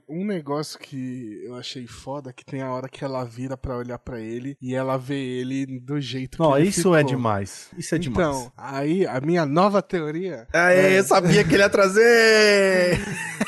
um 0.08 0.24
negócio 0.24 0.78
que 0.78 1.42
eu 1.44 1.54
achei 1.56 1.86
foda 1.86 2.32
que 2.32 2.44
tem 2.44 2.62
a 2.62 2.70
hora 2.70 2.88
que 2.88 3.04
ela 3.04 3.24
vira 3.24 3.56
para 3.56 3.76
olhar 3.76 3.98
para 3.98 4.20
ele 4.20 4.56
e 4.60 4.74
ela 4.74 4.96
vê 4.96 5.14
ele 5.14 5.78
do 5.78 6.00
jeito 6.00 6.42
Não, 6.42 6.52
que 6.52 6.58
ele 6.58 6.68
isso 6.68 6.80
ficou. 6.82 6.96
é 6.96 7.02
demais. 7.02 7.68
Isso 7.76 7.94
é 7.94 7.98
demais. 7.98 8.36
Então, 8.36 8.52
aí 8.56 9.06
a 9.06 9.20
minha 9.20 9.46
nova 9.46 9.82
teoria. 9.82 10.46
é... 10.52 10.98
eu 10.98 11.04
sabia 11.04 11.44
que 11.44 11.54
ele 11.54 11.62
ia 11.62 11.70
trazer! 11.70 13.00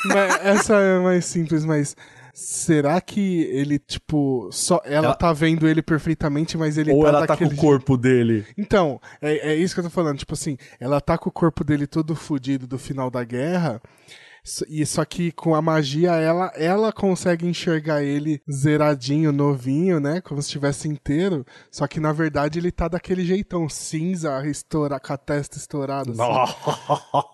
essa 0.43 0.75
é 0.75 0.99
mais 0.99 1.25
simples, 1.25 1.65
mas 1.65 1.95
será 2.37 3.01
que 3.01 3.41
ele, 3.45 3.79
tipo, 3.79 4.47
só 4.51 4.79
ela, 4.85 5.07
ela... 5.07 5.15
tá 5.15 5.33
vendo 5.33 5.67
ele 5.67 5.81
perfeitamente, 5.81 6.55
mas 6.55 6.77
ele 6.77 6.91
Ou 6.91 7.01
tá 7.01 7.09
ela 7.09 7.25
tá 7.25 7.35
com 7.35 7.45
o 7.45 7.55
corpo 7.55 7.97
dele? 7.97 8.45
Então, 8.55 9.01
é, 9.19 9.53
é 9.53 9.55
isso 9.55 9.73
que 9.73 9.79
eu 9.79 9.85
tô 9.85 9.89
falando. 9.89 10.19
Tipo 10.19 10.35
assim, 10.35 10.55
ela 10.79 11.01
tá 11.01 11.17
com 11.17 11.29
o 11.29 11.31
corpo 11.31 11.63
dele 11.63 11.87
todo 11.87 12.15
fudido 12.15 12.67
do 12.67 12.77
final 12.77 13.09
da 13.09 13.23
guerra. 13.23 13.81
E 14.69 14.85
só 14.85 15.03
que 15.03 15.31
com 15.31 15.53
a 15.53 15.61
magia 15.61 16.11
ela 16.15 16.51
ela 16.55 16.91
consegue 16.91 17.45
enxergar 17.45 18.03
ele 18.03 18.41
zeradinho, 18.49 19.31
novinho, 19.31 19.99
né? 19.99 20.21
Como 20.21 20.41
se 20.41 20.47
estivesse 20.47 20.87
inteiro. 20.87 21.45
Só 21.69 21.85
que 21.87 21.99
na 21.99 22.13
verdade 22.13 22.59
ele 22.59 22.71
tá 22.71 22.87
daquele 22.87 23.25
jeitão 23.25 23.67
cinza, 23.67 24.45
estoura, 24.47 24.99
com 24.99 25.13
a 25.13 25.17
testa 25.17 25.57
estourada. 25.57 26.11
Assim. 26.11 26.17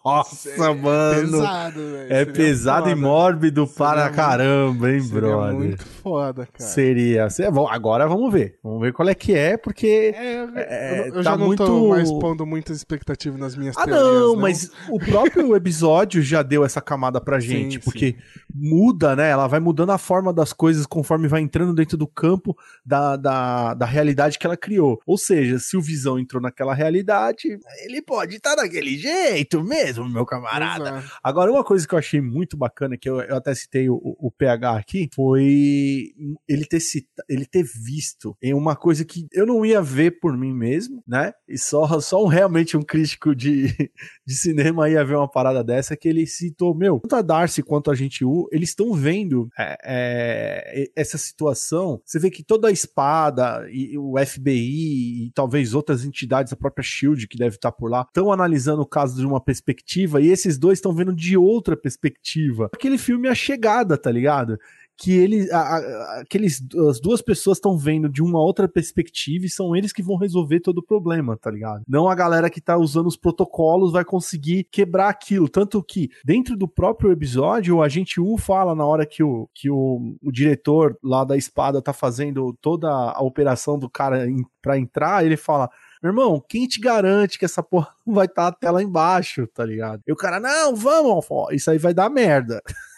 Nossa, 0.04 0.50
é, 0.50 0.58
mano. 0.74 1.32
Pesado, 1.32 1.80
velho. 1.80 2.14
É 2.14 2.26
pesado 2.26 2.90
foda. 2.90 2.92
e 2.92 2.96
mórbido 2.96 3.68
Seria 3.68 3.78
para 3.78 4.04
muito, 4.04 4.16
caramba, 4.16 4.92
hein, 4.92 5.08
brother? 5.08 5.54
muito 5.54 5.86
foda, 5.86 6.48
cara. 6.48 6.70
Seria. 6.70 7.28
Agora 7.70 8.08
vamos 8.08 8.32
ver. 8.32 8.58
Vamos 8.64 8.82
ver 8.82 8.94
qual 8.94 9.08
é 9.08 9.16
que 9.16 9.34
é, 9.34 9.56
porque. 9.58 10.14
É, 10.16 10.42
eu, 10.42 10.50
é, 10.56 11.08
eu 11.10 11.14
tá 11.16 11.22
já 11.22 11.38
não 11.38 11.48
muito... 11.48 11.66
tô 11.66 11.90
mais 11.90 12.12
pondo 12.12 12.46
muitas 12.46 12.78
expectativas 12.78 13.40
nas 13.40 13.56
minhas 13.56 13.78
ah, 13.78 13.84
teorias. 13.84 14.04
Ah, 14.04 14.12
não, 14.12 14.28
não, 14.34 14.36
mas 14.36 14.72
o 14.90 15.00
próprio 15.00 15.54
episódio 15.56 16.22
já 16.22 16.42
deu 16.42 16.66
essa 16.66 16.82
camada 16.82 17.03
camada 17.04 17.20
pra 17.20 17.40
gente, 17.40 17.74
sim, 17.74 17.80
porque 17.80 18.12
sim. 18.12 18.40
muda, 18.54 19.16
né? 19.16 19.30
Ela 19.30 19.48
vai 19.48 19.60
mudando 19.60 19.92
a 19.92 19.98
forma 19.98 20.32
das 20.32 20.54
coisas 20.54 20.86
conforme 20.86 21.28
vai 21.28 21.42
entrando 21.42 21.74
dentro 21.74 21.98
do 21.98 22.08
campo 22.08 22.56
da, 22.86 23.18
da, 23.18 23.74
da 23.74 23.86
realidade 23.86 24.40
que 24.40 24.46
ela 24.46 24.56
criou. 24.56 25.02
Ou 25.06 25.18
seja, 25.18 25.60
se 25.60 25.76
o 25.76 25.82
Visão 25.82 26.18
entrou 26.18 26.42
naquela 26.42 26.74
realidade, 26.74 27.58
ele 27.84 28.02
pode 28.02 28.38
estar 28.38 28.56
tá 28.56 28.64
daquele 28.64 28.98
jeito 28.98 29.64
mesmo, 29.64 30.08
meu 30.08 30.26
camarada. 30.26 30.90
Exato. 30.90 31.12
Agora, 31.22 31.52
uma 31.52 31.64
coisa 31.64 31.88
que 31.88 31.94
eu 31.94 32.00
achei 32.00 32.22
muito 32.22 32.56
bacana, 32.56 32.98
que 32.98 33.10
eu, 33.10 33.20
eu 33.22 33.36
até 33.36 33.54
citei 33.54 33.90
o, 33.90 33.96
o, 34.04 34.32
PH 34.32 34.78
aqui, 34.78 35.10
foi 35.14 36.14
ele 36.48 36.66
ter, 36.66 36.80
cita, 36.80 37.24
ele 37.30 37.46
ter 37.46 37.64
visto 37.64 38.36
em 38.42 38.54
uma 38.54 38.76
coisa 38.76 39.04
que 39.04 39.28
eu 39.32 39.46
não 39.46 39.66
ia 39.66 39.82
ver 39.82 40.20
por 40.20 40.38
mim 40.38 40.54
mesmo, 40.54 41.04
né? 41.08 41.34
E 41.48 41.58
só, 41.58 42.00
só 42.00 42.24
um, 42.24 42.28
realmente 42.28 42.78
um 42.78 42.82
crítico 42.82 43.36
de, 43.36 43.68
de 44.26 44.34
cinema 44.34 44.90
ia 44.90 45.04
ver 45.04 45.16
uma 45.16 45.30
parada 45.30 45.64
dessa, 45.64 45.96
que 45.96 46.08
ele 46.08 46.26
citou, 46.26 46.76
meu, 46.84 47.00
tanto 47.00 47.16
a 47.16 47.22
Darcy 47.22 47.64
quanto 47.64 47.90
a 47.90 47.96
gente 47.96 48.26
U, 48.26 48.50
eles 48.52 48.70
estão 48.70 48.94
vendo 48.94 49.48
é, 49.58 49.78
é, 49.86 50.92
essa 50.94 51.18
situação. 51.18 52.02
Você 52.04 52.20
vê 52.20 52.30
que 52.30 52.44
toda 52.44 52.68
a 52.68 52.72
espada 52.72 53.66
e 53.72 53.98
o 53.98 54.16
FBI 54.18 55.28
e 55.28 55.32
talvez 55.34 55.74
outras 55.74 56.04
entidades, 56.04 56.52
a 56.52 56.58
própria 56.58 56.84
Shield 56.84 57.26
que 57.26 57.38
deve 57.38 57.56
estar 57.56 57.72
por 57.72 57.90
lá, 57.90 58.06
estão 58.06 58.34
analisando 58.34 58.82
o 58.82 58.86
caso 58.86 59.16
de 59.16 59.26
uma 59.26 59.40
perspectiva 59.40 60.20
e 60.20 60.28
esses 60.28 60.58
dois 60.58 60.80
estão 60.80 60.94
vendo 60.94 61.16
de 61.16 61.38
outra 61.38 61.78
perspectiva. 61.78 62.70
Aquele 62.74 62.98
filme 62.98 63.30
é 63.30 63.32
A 63.32 63.36
Chegada, 63.36 63.98
tá 63.98 64.12
ligado? 64.12 64.60
Que 64.98 65.12
ele, 65.12 65.52
a, 65.52 65.60
a, 65.60 66.22
aqueles, 66.22 66.64
as 66.90 67.00
duas 67.00 67.22
pessoas 67.22 67.58
estão 67.58 67.78
vendo 67.78 68.08
de 68.08 68.22
uma 68.22 68.40
outra 68.40 68.68
perspectiva 68.68 69.46
e 69.46 69.50
são 69.50 69.76
eles 69.76 69.92
que 69.92 70.04
vão 70.04 70.18
resolver 70.18 70.60
todo 70.60 70.78
o 70.80 70.86
problema, 70.86 71.38
tá 71.38 71.50
ligado? 71.50 71.84
Não 71.88 72.08
a 72.08 72.16
galera 72.16 72.50
que 72.50 72.62
tá 72.62 72.78
usando 72.78 73.08
os 73.08 73.18
protocolos 73.18 73.92
vai 73.92 74.06
conseguir 74.06 74.66
quebrar 74.72 75.10
aquilo. 75.10 75.50
Tanto 75.50 75.84
que, 75.84 76.10
dentro 76.24 76.56
do 76.56 76.68
próprio 76.68 77.12
episódio, 77.12 77.78
o 77.78 77.84
agente 77.84 78.22
U 78.22 78.38
fala 78.38 78.76
na 78.76 78.86
hora 78.86 79.06
que 79.06 79.24
o, 79.24 79.50
que 79.54 79.70
o, 79.70 80.16
o 80.22 80.32
diretor 80.32 80.98
lá 81.04 81.24
da 81.24 81.36
espada 81.36 81.82
tá 81.82 81.94
fazendo 81.94 82.54
toda 82.62 82.90
a 82.90 83.22
operação 83.22 83.78
do 83.78 83.90
cara 83.90 84.30
in, 84.30 84.44
pra 84.62 84.78
entrar, 84.78 85.26
ele 85.26 85.38
fala. 85.38 85.70
Meu 86.02 86.10
irmão, 86.10 86.44
quem 86.50 86.68
te 86.68 86.82
garante 86.82 87.40
que 87.40 87.46
essa 87.46 87.64
porra 87.64 87.88
não 88.06 88.14
vai 88.14 88.26
estar 88.26 88.44
tá 88.44 88.48
até 88.50 88.70
lá 88.70 88.84
embaixo, 88.84 89.48
tá 89.48 89.66
ligado? 89.66 90.02
E 90.06 90.12
o 90.12 90.18
cara, 90.18 90.38
não, 90.38 90.76
vamos, 90.76 91.26
isso 91.52 91.72
aí 91.72 91.78
vai 91.78 91.94
dar 91.94 92.10
merda. 92.10 92.62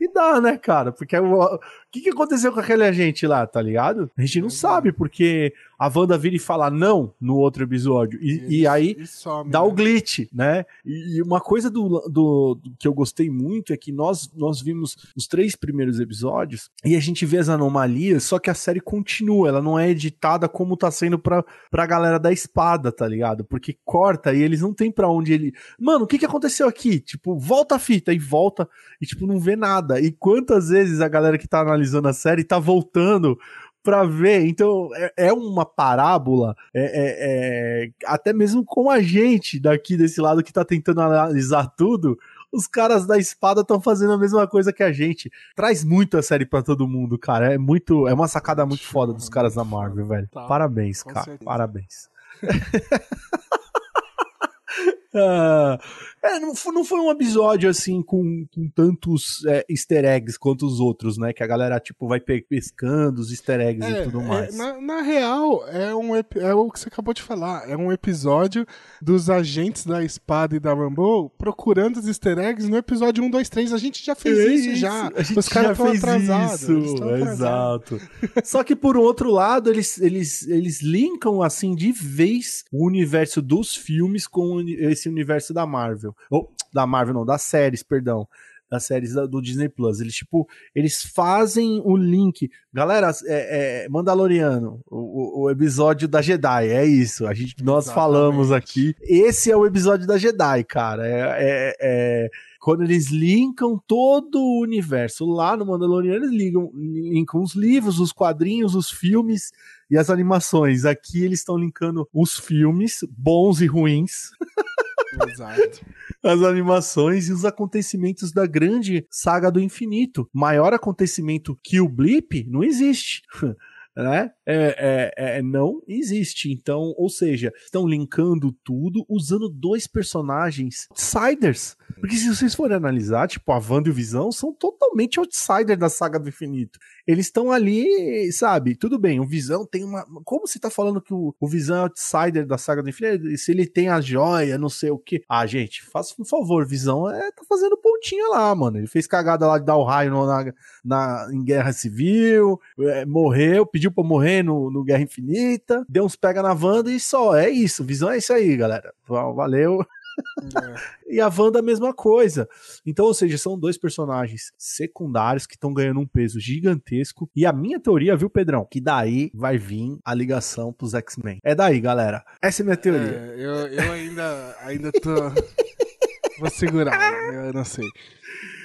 E 0.00 0.12
dá, 0.12 0.40
né, 0.40 0.56
cara? 0.56 0.92
Porque 0.92 1.16
o, 1.16 1.58
que, 1.90 2.00
que 2.00 2.10
aconteceu 2.10 2.52
com 2.52 2.60
aquele 2.60 2.84
agente 2.84 3.26
lá, 3.26 3.46
tá 3.46 3.60
ligado? 3.60 4.10
A 4.16 4.20
gente 4.22 4.40
não 4.40 4.50
sabe, 4.50 4.92
porque 4.92 5.52
a 5.82 5.90
Wanda 5.92 6.16
vira 6.16 6.36
e 6.36 6.38
fala 6.38 6.70
não 6.70 7.12
no 7.20 7.36
outro 7.36 7.64
episódio. 7.64 8.16
E, 8.22 8.60
e 8.60 8.66
aí 8.68 8.94
e 8.96 9.04
some, 9.04 9.50
dá 9.50 9.60
né? 9.60 9.66
o 9.66 9.72
glitch, 9.72 10.28
né? 10.32 10.64
E, 10.86 11.20
uma 11.20 11.40
coisa 11.40 11.68
do, 11.68 11.88
do, 12.08 12.54
do, 12.54 12.72
que 12.78 12.86
eu 12.86 12.94
gostei 12.94 13.28
muito 13.28 13.72
é 13.72 13.76
que 13.76 13.90
nós, 13.90 14.30
nós 14.32 14.60
vimos 14.60 14.96
os 15.16 15.26
três 15.26 15.56
primeiros 15.56 15.98
episódios 15.98 16.70
e 16.84 16.94
a 16.94 17.00
gente 17.00 17.26
vê 17.26 17.38
as 17.38 17.48
anomalias, 17.48 18.22
só 18.22 18.38
que 18.38 18.48
a 18.48 18.54
série 18.54 18.80
continua, 18.80 19.48
ela 19.48 19.60
não 19.60 19.76
é 19.76 19.90
editada 19.90 20.48
como 20.48 20.76
tá 20.76 20.88
sendo 20.88 21.18
pra, 21.18 21.44
pra 21.68 21.84
galera 21.84 22.20
da 22.20 22.30
espada, 22.30 22.92
tá 22.92 23.08
ligado? 23.08 23.44
Porque 23.44 23.76
corta 23.84 24.32
e 24.32 24.40
eles 24.40 24.60
não 24.60 24.72
tem 24.72 24.88
pra 24.88 25.08
onde 25.08 25.32
ele. 25.32 25.52
Mano, 25.80 26.04
o 26.04 26.06
que 26.06 26.16
que 26.16 26.26
aconteceu 26.26 26.68
aqui? 26.68 27.00
Tipo, 27.00 27.36
volta 27.36 27.74
a 27.74 27.80
fita 27.80 28.12
e 28.12 28.20
volta 28.20 28.68
e, 29.00 29.06
tipo, 29.06 29.26
não 29.26 29.40
vê 29.40 29.56
nada. 29.56 30.00
E 30.00 30.12
quantas 30.12 30.68
vezes 30.68 31.00
a 31.00 31.08
galera 31.08 31.36
que 31.36 31.48
tá 31.48 31.60
analisando 31.60 32.06
a 32.06 32.12
série 32.12 32.44
tá 32.44 32.60
voltando 32.60 33.36
para 33.82 34.04
ver. 34.04 34.46
Então 34.46 34.90
é, 34.94 35.12
é 35.28 35.32
uma 35.32 35.64
parábola, 35.64 36.54
é, 36.72 36.82
é, 36.82 37.84
é, 37.84 37.90
até 38.06 38.32
mesmo 38.32 38.64
com 38.64 38.90
a 38.90 39.00
gente 39.00 39.58
daqui 39.58 39.96
desse 39.96 40.20
lado 40.20 40.42
que 40.42 40.52
tá 40.52 40.64
tentando 40.64 41.00
analisar 41.00 41.66
tudo. 41.76 42.18
Os 42.52 42.66
caras 42.66 43.06
da 43.06 43.16
espada 43.16 43.62
estão 43.62 43.80
fazendo 43.80 44.12
a 44.12 44.18
mesma 44.18 44.46
coisa 44.46 44.72
que 44.72 44.82
a 44.82 44.92
gente. 44.92 45.32
Traz 45.56 45.82
muito 45.82 46.18
a 46.18 46.22
série 46.22 46.44
para 46.44 46.62
todo 46.62 46.86
mundo, 46.86 47.18
cara. 47.18 47.54
É 47.54 47.58
muito, 47.58 48.06
é 48.06 48.12
uma 48.12 48.28
sacada 48.28 48.66
muito 48.66 48.84
foda 48.84 49.12
dos 49.12 49.30
caras 49.30 49.54
da 49.54 49.64
Marvel, 49.64 50.06
velho. 50.06 50.28
Tá, 50.28 50.46
Parabéns, 50.46 51.02
cara. 51.02 51.24
Certeza. 51.24 51.44
Parabéns. 51.44 52.10
ah, 55.16 55.78
é, 56.24 56.38
não, 56.38 56.54
foi, 56.54 56.72
não 56.72 56.84
foi 56.84 57.00
um 57.00 57.10
episódio 57.10 57.68
assim 57.68 58.00
com, 58.00 58.46
com 58.54 58.68
tantos 58.68 59.44
é, 59.44 59.64
easter 59.68 60.04
eggs 60.04 60.38
quanto 60.38 60.64
os 60.64 60.78
outros, 60.78 61.18
né? 61.18 61.32
Que 61.32 61.42
a 61.42 61.46
galera, 61.46 61.80
tipo, 61.80 62.06
vai 62.06 62.20
pescando 62.20 63.20
os 63.20 63.32
easter 63.32 63.60
eggs 63.60 63.84
é, 63.84 64.00
e 64.00 64.04
tudo 64.04 64.20
é, 64.20 64.24
mais. 64.24 64.54
É, 64.54 64.56
na, 64.56 64.80
na, 64.80 65.02
real, 65.02 65.66
é, 65.68 65.92
um, 65.92 66.14
é 66.14 66.54
o 66.54 66.70
que 66.70 66.78
você 66.78 66.88
acabou 66.88 67.12
de 67.12 67.22
falar. 67.22 67.68
É 67.68 67.76
um 67.76 67.90
episódio 67.90 68.64
dos 69.00 69.28
agentes 69.28 69.84
da 69.84 70.04
espada 70.04 70.54
e 70.54 70.60
da 70.60 70.72
Rambo 70.72 71.28
procurando 71.30 71.96
os 71.96 72.06
easter 72.06 72.38
eggs 72.38 72.70
no 72.70 72.76
episódio 72.76 73.24
1, 73.24 73.28
2, 73.30 73.48
3. 73.48 73.72
A 73.72 73.78
gente 73.78 74.04
já 74.04 74.14
fez 74.14 74.38
isso, 74.38 74.70
isso, 74.70 74.76
já. 74.76 75.10
Os 75.36 75.48
caras 75.48 75.72
estão 75.72 75.90
atrasados. 75.90 76.62
Isso, 76.62 77.10
exato. 77.16 78.00
Só 78.44 78.62
que 78.62 78.76
por 78.76 78.96
outro 78.96 79.28
lado, 79.28 79.68
eles, 79.68 80.00
eles, 80.00 80.46
eles 80.46 80.82
linkam 80.82 81.42
assim 81.42 81.74
de 81.74 81.90
vez 81.90 82.64
o 82.70 82.86
universo 82.86 83.42
dos 83.42 83.74
filmes 83.74 84.28
com 84.28 84.60
esse 84.60 85.08
universo 85.08 85.52
da 85.52 85.66
Marvel. 85.66 86.11
Marvel. 86.12 86.16
Ou, 86.30 86.52
da 86.72 86.86
Marvel 86.86 87.14
não, 87.14 87.26
das 87.26 87.42
séries, 87.42 87.82
perdão. 87.82 88.26
Das 88.70 88.84
séries 88.84 89.12
do 89.12 89.42
Disney 89.42 89.68
Plus. 89.68 90.00
Eles, 90.00 90.14
tipo, 90.14 90.48
eles 90.74 91.02
fazem 91.02 91.82
o 91.84 91.94
link. 91.94 92.50
Galera, 92.72 93.12
é, 93.26 93.84
é 93.84 93.88
Mandaloriano, 93.90 94.80
o, 94.90 95.42
o, 95.42 95.50
episódio 95.50 96.08
da 96.08 96.22
Jedi, 96.22 96.68
é 96.68 96.82
isso. 96.82 97.26
A 97.26 97.34
gente, 97.34 97.62
nós 97.62 97.84
Exatamente. 97.84 97.94
falamos 97.94 98.50
aqui. 98.50 98.96
Esse 99.02 99.50
é 99.50 99.56
o 99.56 99.66
episódio 99.66 100.06
da 100.06 100.16
Jedi, 100.16 100.64
cara. 100.64 101.06
é, 101.06 101.20
é, 101.38 101.76
é 101.80 102.30
quando 102.62 102.84
eles 102.84 103.10
linkam 103.10 103.76
todo 103.88 104.40
o 104.40 104.60
universo. 104.60 105.26
Lá 105.26 105.56
no 105.56 105.66
Mandaloriano, 105.66 106.24
eles 106.24 106.30
ligam, 106.30 106.70
linkam 106.72 107.42
os 107.42 107.56
livros, 107.56 107.98
os 107.98 108.12
quadrinhos, 108.12 108.76
os 108.76 108.88
filmes 108.88 109.50
e 109.90 109.98
as 109.98 110.08
animações. 110.08 110.84
Aqui 110.84 111.24
eles 111.24 111.40
estão 111.40 111.58
linkando 111.58 112.08
os 112.14 112.38
filmes, 112.38 113.00
bons 113.10 113.60
e 113.60 113.66
ruins. 113.66 114.30
Exato. 115.28 115.84
As 116.22 116.42
animações 116.42 117.28
e 117.28 117.32
os 117.32 117.44
acontecimentos 117.44 118.32
da 118.32 118.46
grande 118.46 119.06
saga 119.10 119.50
do 119.50 119.60
infinito. 119.60 120.28
Maior 120.32 120.72
acontecimento 120.72 121.58
que 121.62 121.80
o 121.80 121.88
Blip 121.88 122.44
não 122.48 122.62
existe. 122.62 123.22
né? 123.96 124.30
É, 124.46 125.12
é, 125.16 125.38
é, 125.38 125.42
não 125.42 125.82
existe. 125.86 126.50
Então, 126.50 126.94
ou 126.96 127.08
seja, 127.08 127.52
estão 127.62 127.86
linkando 127.86 128.52
tudo 128.64 129.04
usando 129.08 129.48
dois 129.48 129.86
personagens 129.86 130.86
outsiders. 130.90 131.76
Porque 132.00 132.16
se 132.16 132.28
vocês 132.28 132.54
forem 132.54 132.76
analisar, 132.76 133.28
tipo, 133.28 133.52
a 133.52 133.58
Wanda 133.58 133.88
e 133.88 133.92
o 133.92 133.94
Visão 133.94 134.32
são 134.32 134.52
totalmente 134.52 135.18
outsiders 135.18 135.78
da 135.78 135.88
saga 135.88 136.18
do 136.18 136.28
infinito. 136.28 136.78
Eles 137.06 137.26
estão 137.26 137.52
ali, 137.52 138.30
sabe? 138.32 138.74
Tudo 138.74 138.98
bem, 138.98 139.20
o 139.20 139.26
Visão 139.26 139.66
tem 139.66 139.84
uma. 139.84 140.04
Como 140.24 140.46
você 140.46 140.58
tá 140.58 140.70
falando 140.70 141.00
que 141.00 141.12
o, 141.12 141.34
o 141.38 141.48
Visão 141.48 141.76
é 141.76 141.80
outsider 141.80 142.46
da 142.46 142.56
saga 142.56 142.82
do 142.82 142.88
infinito? 142.88 143.36
Se 143.36 143.52
ele 143.52 143.66
tem 143.66 143.88
a 143.88 144.00
joia, 144.00 144.58
não 144.58 144.68
sei 144.68 144.90
o 144.90 144.98
que. 144.98 145.22
Ah, 145.28 145.46
gente, 145.46 145.82
faça 145.82 146.14
um 146.18 146.24
favor, 146.24 146.66
Visão 146.66 147.10
é, 147.10 147.30
tá 147.30 147.42
fazendo 147.48 147.76
pontinha 147.76 148.28
lá, 148.28 148.54
mano. 148.54 148.78
Ele 148.78 148.86
fez 148.86 149.06
cagada 149.06 149.46
lá 149.46 149.58
de 149.58 149.64
dar 149.64 149.76
o 149.76 149.84
raio 149.84 150.10
na, 150.10 150.52
na, 150.84 151.28
em 151.32 151.44
Guerra 151.44 151.72
Civil, 151.72 152.58
é, 152.80 153.04
morreu, 153.04 153.66
pediu 153.66 153.81
pra 153.90 154.04
morrer 154.04 154.42
no, 154.42 154.70
no 154.70 154.84
Guerra 154.84 155.02
Infinita, 155.02 155.84
deu 155.88 156.04
uns 156.04 156.16
pega 156.16 156.42
na 156.42 156.52
Wanda 156.52 156.90
e 156.90 157.00
só. 157.00 157.34
É 157.34 157.48
isso, 157.48 157.84
Visão 157.84 158.10
é 158.10 158.18
isso 158.18 158.32
aí, 158.32 158.56
galera. 158.56 158.92
Valeu. 159.06 159.80
É. 159.80 159.86
e 161.16 161.20
a 161.20 161.28
Wanda 161.28 161.60
a 161.60 161.62
mesma 161.62 161.92
coisa. 161.92 162.48
Então, 162.84 163.06
ou 163.06 163.14
seja, 163.14 163.38
são 163.38 163.58
dois 163.58 163.78
personagens 163.78 164.52
secundários 164.58 165.46
que 165.46 165.54
estão 165.54 165.72
ganhando 165.72 166.00
um 166.00 166.06
peso 166.06 166.40
gigantesco. 166.40 167.30
E 167.34 167.46
a 167.46 167.52
minha 167.52 167.80
teoria, 167.80 168.16
viu, 168.16 168.30
Pedrão? 168.30 168.66
Que 168.70 168.80
daí 168.80 169.30
vai 169.34 169.58
vir 169.58 169.98
a 170.04 170.14
ligação 170.14 170.72
pros 170.72 170.94
X-Men. 170.94 171.38
É 171.42 171.54
daí, 171.54 171.80
galera. 171.80 172.24
Essa 172.40 172.60
é 172.60 172.64
a 172.64 172.66
minha 172.66 172.76
teoria. 172.76 173.16
É, 173.16 173.34
eu, 173.38 173.66
eu 173.68 173.92
ainda, 173.92 174.56
ainda 174.60 174.92
tô. 174.92 175.10
Vou 176.38 176.50
segurar, 176.50 177.12
eu 177.32 177.52
não 177.52 177.64
sei. 177.64 177.86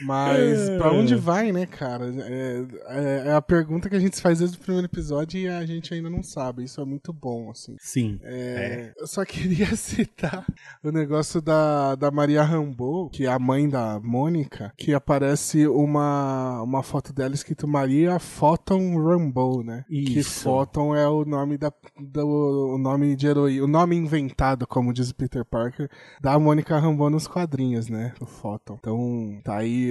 Mas 0.01 0.69
é. 0.69 0.77
pra 0.77 0.91
onde 0.91 1.15
vai, 1.15 1.51
né, 1.51 1.65
cara? 1.65 2.05
É, 2.05 2.65
é, 2.87 3.27
é, 3.27 3.33
a 3.33 3.41
pergunta 3.41 3.89
que 3.89 3.95
a 3.95 3.99
gente 3.99 4.19
faz 4.21 4.39
desde 4.39 4.57
o 4.57 4.59
primeiro 4.59 4.87
episódio 4.87 5.39
e 5.39 5.47
a 5.47 5.65
gente 5.65 5.93
ainda 5.93 6.09
não 6.09 6.23
sabe. 6.23 6.63
Isso 6.63 6.79
é 6.81 6.85
muito 6.85 7.11
bom, 7.11 7.49
assim. 7.49 7.75
Sim. 7.79 8.19
É, 8.23 8.31
é. 8.31 8.93
Eu 8.97 9.07
só 9.07 9.23
queria 9.25 9.73
citar 9.75 10.45
o 10.83 10.91
negócio 10.91 11.41
da, 11.41 11.95
da 11.95 12.11
Maria 12.11 12.43
Rambo, 12.43 13.09
que 13.09 13.25
é 13.25 13.29
a 13.29 13.39
mãe 13.39 13.67
da 13.67 13.99
Mônica, 13.99 14.71
que 14.77 14.93
aparece 14.93 15.67
uma, 15.67 16.61
uma 16.61 16.83
foto 16.83 17.13
dela 17.13 17.33
escrito 17.33 17.67
Maria 17.67 18.19
Photon 18.19 18.97
Rambo, 18.97 19.63
né? 19.63 19.83
Isso. 19.89 20.13
Que 20.13 20.23
Photon 20.23 20.95
é 20.95 21.07
o 21.07 21.25
nome 21.25 21.57
da, 21.57 21.71
do, 21.99 22.75
o 22.75 22.77
nome 22.77 23.15
de 23.15 23.27
heroína, 23.27 23.63
o 23.63 23.67
nome 23.67 23.95
inventado, 23.95 24.67
como 24.67 24.93
diz 24.93 25.09
o 25.09 25.15
Peter 25.15 25.43
Parker, 25.45 25.89
da 26.21 26.37
Mônica 26.37 26.77
Rambo 26.77 27.09
nos 27.09 27.27
quadrinhos, 27.27 27.89
né? 27.89 28.13
O 28.19 28.25
Photon. 28.25 28.77
Então, 28.79 29.39
tá 29.43 29.57
aí, 29.57 29.86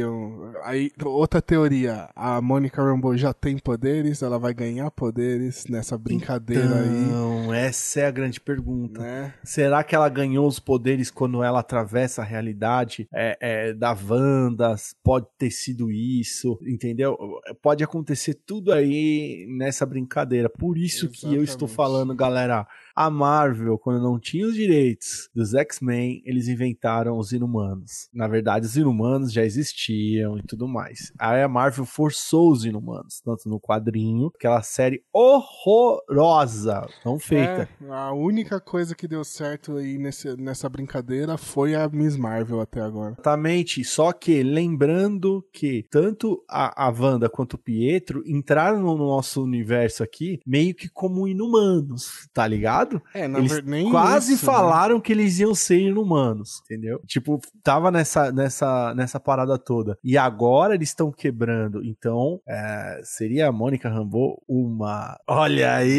aí 0.65 0.91
outra 1.05 1.41
teoria. 1.41 2.09
A 2.15 2.41
Mônica 2.41 2.83
Rambo 2.83 3.17
já 3.17 3.33
tem 3.33 3.59
poderes, 3.59 4.23
ela 4.23 4.39
vai 4.39 4.55
ganhar 4.55 4.91
poderes 4.91 5.67
nessa 5.69 5.97
brincadeira 5.99 6.65
então, 6.65 6.79
aí. 6.79 7.47
Não, 7.47 7.55
essa 7.55 8.01
é 8.01 8.07
a 8.07 8.11
grande 8.11 8.41
pergunta. 8.41 9.01
Né? 9.01 9.35
Será 9.45 9.83
que 9.85 9.95
ela 9.95 10.09
ganhou 10.09 10.47
os 10.47 10.59
poderes 10.59 11.11
quando 11.11 11.43
ela 11.43 11.61
atravessa 11.61 12.23
a 12.23 12.25
realidade 12.25 13.09
é, 13.13 13.37
é, 13.41 13.73
da 13.73 13.93
Wanda? 13.93 14.75
Pode 15.03 15.27
ter 15.39 15.51
sido 15.51 15.91
isso, 15.91 16.59
entendeu? 16.63 17.17
Pode 17.63 17.83
acontecer 17.85 18.35
tudo 18.35 18.73
aí 18.73 19.47
nessa 19.49 19.87
brincadeira. 19.87 20.49
Por 20.49 20.77
isso 20.77 21.07
Exatamente. 21.07 21.21
que 21.21 21.35
eu 21.35 21.45
estou 21.45 21.69
falando, 21.69 22.15
galera. 22.15 22.67
A 22.97 23.11
Marvel, 23.11 23.79
quando 23.79 24.03
não 24.03 24.19
tinha 24.19 24.47
os 24.47 24.55
direitos 24.55 25.29
dos 25.35 25.53
X-Men, 25.53 26.23
eles 26.25 26.49
inventaram 26.49 27.19
os 27.19 27.31
Inumanos. 27.31 28.09
Na 28.13 28.27
verdade, 28.27 28.65
os 28.65 28.75
Inumanos 28.75 29.33
já 29.33 29.45
existiam 29.45 30.39
e 30.39 30.43
tudo 30.43 30.67
mais. 30.67 31.13
Aí 31.19 31.43
a 31.43 31.49
Marvel 31.49 31.85
forçou 31.85 32.51
os 32.51 32.65
Inumanos, 32.65 33.21
tanto 33.21 33.49
no 33.51 33.61
quadrinho, 33.61 34.33
aquela 34.35 34.63
série 34.63 35.03
horrorosa, 35.13 36.87
não 37.05 37.19
feita. 37.19 37.69
É, 37.83 37.91
a 37.91 38.13
única 38.13 38.59
coisa 38.61 38.95
que 38.95 39.07
deu 39.07 39.23
certo 39.25 39.77
aí 39.77 39.99
nesse, 39.99 40.35
nessa 40.37 40.69
brincadeira 40.69 41.37
foi 41.37 41.75
a 41.75 41.89
Miss 41.89 42.17
Marvel 42.17 42.61
até 42.61 42.81
agora. 42.81 43.13
Exatamente, 43.13 43.85
só 43.85 44.13
que 44.13 44.43
lembrando 44.43 45.45
que 45.53 45.85
tanto 45.91 46.43
a, 46.49 46.87
a 46.87 46.91
Wanda 46.91 47.29
quanto 47.29 47.55
o 47.55 47.59
Pietro 47.59 48.23
entraram 48.27 48.81
no 48.81 48.97
nosso 48.97 49.43
universo 49.43 50.03
aqui 50.03 50.41
meio 50.47 50.75
que 50.75 50.89
como 50.89 51.29
inumanos, 51.29 52.29
tá 52.33 52.47
ligado? 52.47 52.86
Ligado? 52.87 53.03
É, 53.13 53.27
na 53.29 53.39
eles 53.39 53.53
verdade, 53.53 53.91
quase 53.91 54.35
isso, 54.35 54.47
né? 54.47 54.53
falaram 54.53 54.95
né? 54.97 55.01
que 55.01 55.13
eles 55.13 55.39
iam 55.39 55.55
ser 55.55 55.79
inumanos, 55.81 56.63
entendeu? 56.65 57.01
Tipo, 57.07 57.39
tava 57.63 57.91
nessa, 57.91 58.33
nessa, 58.33 58.95
nessa 58.95 59.21
parada 59.21 59.59
toda. 59.59 59.99
E 60.03 60.17
agora 60.17 60.75
eles 60.75 60.89
estão 60.89 61.13
quebrando. 61.13 61.85
Então, 61.85 62.41
é, 62.49 63.01
seria 63.03 63.49
a 63.49 63.53
Mônica 63.53 63.89
Rambeau 63.89 64.43
uma. 64.49 65.19
Olha 65.27 65.75
aí! 65.77 65.97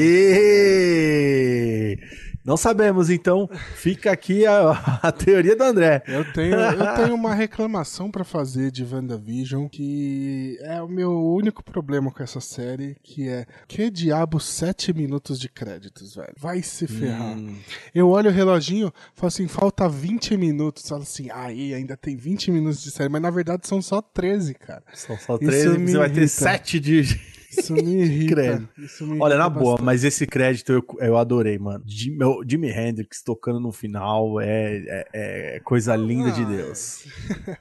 Não 2.47 2.55
sabemos, 2.55 3.09
então 3.09 3.49
fica 3.75 4.09
aqui 4.09 4.45
a, 4.45 4.99
a 5.03 5.11
teoria 5.11 5.53
do 5.53 5.63
André. 5.65 6.01
Eu 6.07 6.23
tenho, 6.31 6.55
eu 6.55 6.95
tenho 6.95 7.13
uma 7.13 7.35
reclamação 7.35 8.09
para 8.09 8.23
fazer 8.23 8.71
de 8.71 8.85
WandaVision, 8.85 9.67
que 9.67 10.57
é 10.61 10.81
o 10.81 10.87
meu 10.87 11.11
único 11.11 11.61
problema 11.61 12.09
com 12.09 12.23
essa 12.23 12.39
série, 12.39 12.95
que 13.03 13.27
é 13.27 13.45
que 13.67 13.91
diabo 13.91 14.39
sete 14.39 14.93
minutos 14.93 15.37
de 15.41 15.49
créditos, 15.49 16.15
velho? 16.15 16.33
Vai 16.37 16.63
se 16.63 16.87
ferrar. 16.87 17.37
Hum. 17.37 17.57
Eu 17.93 18.07
olho 18.07 18.29
o 18.29 18.33
reloginho, 18.33 18.93
falo 19.13 19.27
assim, 19.27 19.49
falta 19.49 19.89
20 19.89 20.37
minutos. 20.37 20.87
Falo 20.87 21.01
assim, 21.01 21.29
aí 21.29 21.73
ainda 21.73 21.97
tem 21.97 22.15
20 22.15 22.51
minutos 22.51 22.81
de 22.81 22.91
série, 22.91 23.09
mas 23.09 23.21
na 23.21 23.29
verdade 23.29 23.67
são 23.67 23.81
só 23.81 24.01
13, 24.01 24.53
cara. 24.53 24.83
São 24.93 25.17
só 25.17 25.37
13, 25.37 25.79
você 25.79 25.97
vai 25.97 26.09
ter 26.09 26.29
7 26.29 26.79
de 26.79 27.36
isso 27.57 27.73
me 27.73 28.03
irrita. 28.03 28.67
Isso 28.77 29.05
me 29.05 29.19
Olha, 29.19 29.37
na 29.37 29.49
boa, 29.49 29.79
mas 29.81 30.03
esse 30.03 30.25
crédito 30.25 30.71
eu, 30.71 30.85
eu 30.99 31.17
adorei, 31.17 31.57
mano. 31.57 31.83
Jimmy, 31.85 32.19
Jimi 32.47 32.69
Hendrix 32.69 33.21
tocando 33.23 33.59
no 33.59 33.71
final 33.71 34.39
é, 34.39 35.05
é, 35.13 35.55
é 35.55 35.59
coisa 35.61 35.95
linda 35.95 36.29
ah, 36.29 36.31
de 36.31 36.45
Deus. 36.45 37.07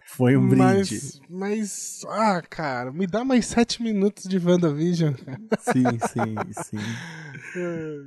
Foi 0.07 0.37
um 0.37 0.43
mas, 0.43 0.89
brinde. 0.89 1.01
Mas, 1.29 2.05
ah, 2.09 2.43
cara, 2.49 2.93
me 2.93 3.07
dá 3.07 3.25
mais 3.25 3.47
sete 3.47 3.83
minutos 3.83 4.25
de 4.25 4.39
WandaVision. 4.39 5.15
Sim, 5.61 5.85
sim, 6.13 6.35
sim. 6.63 6.77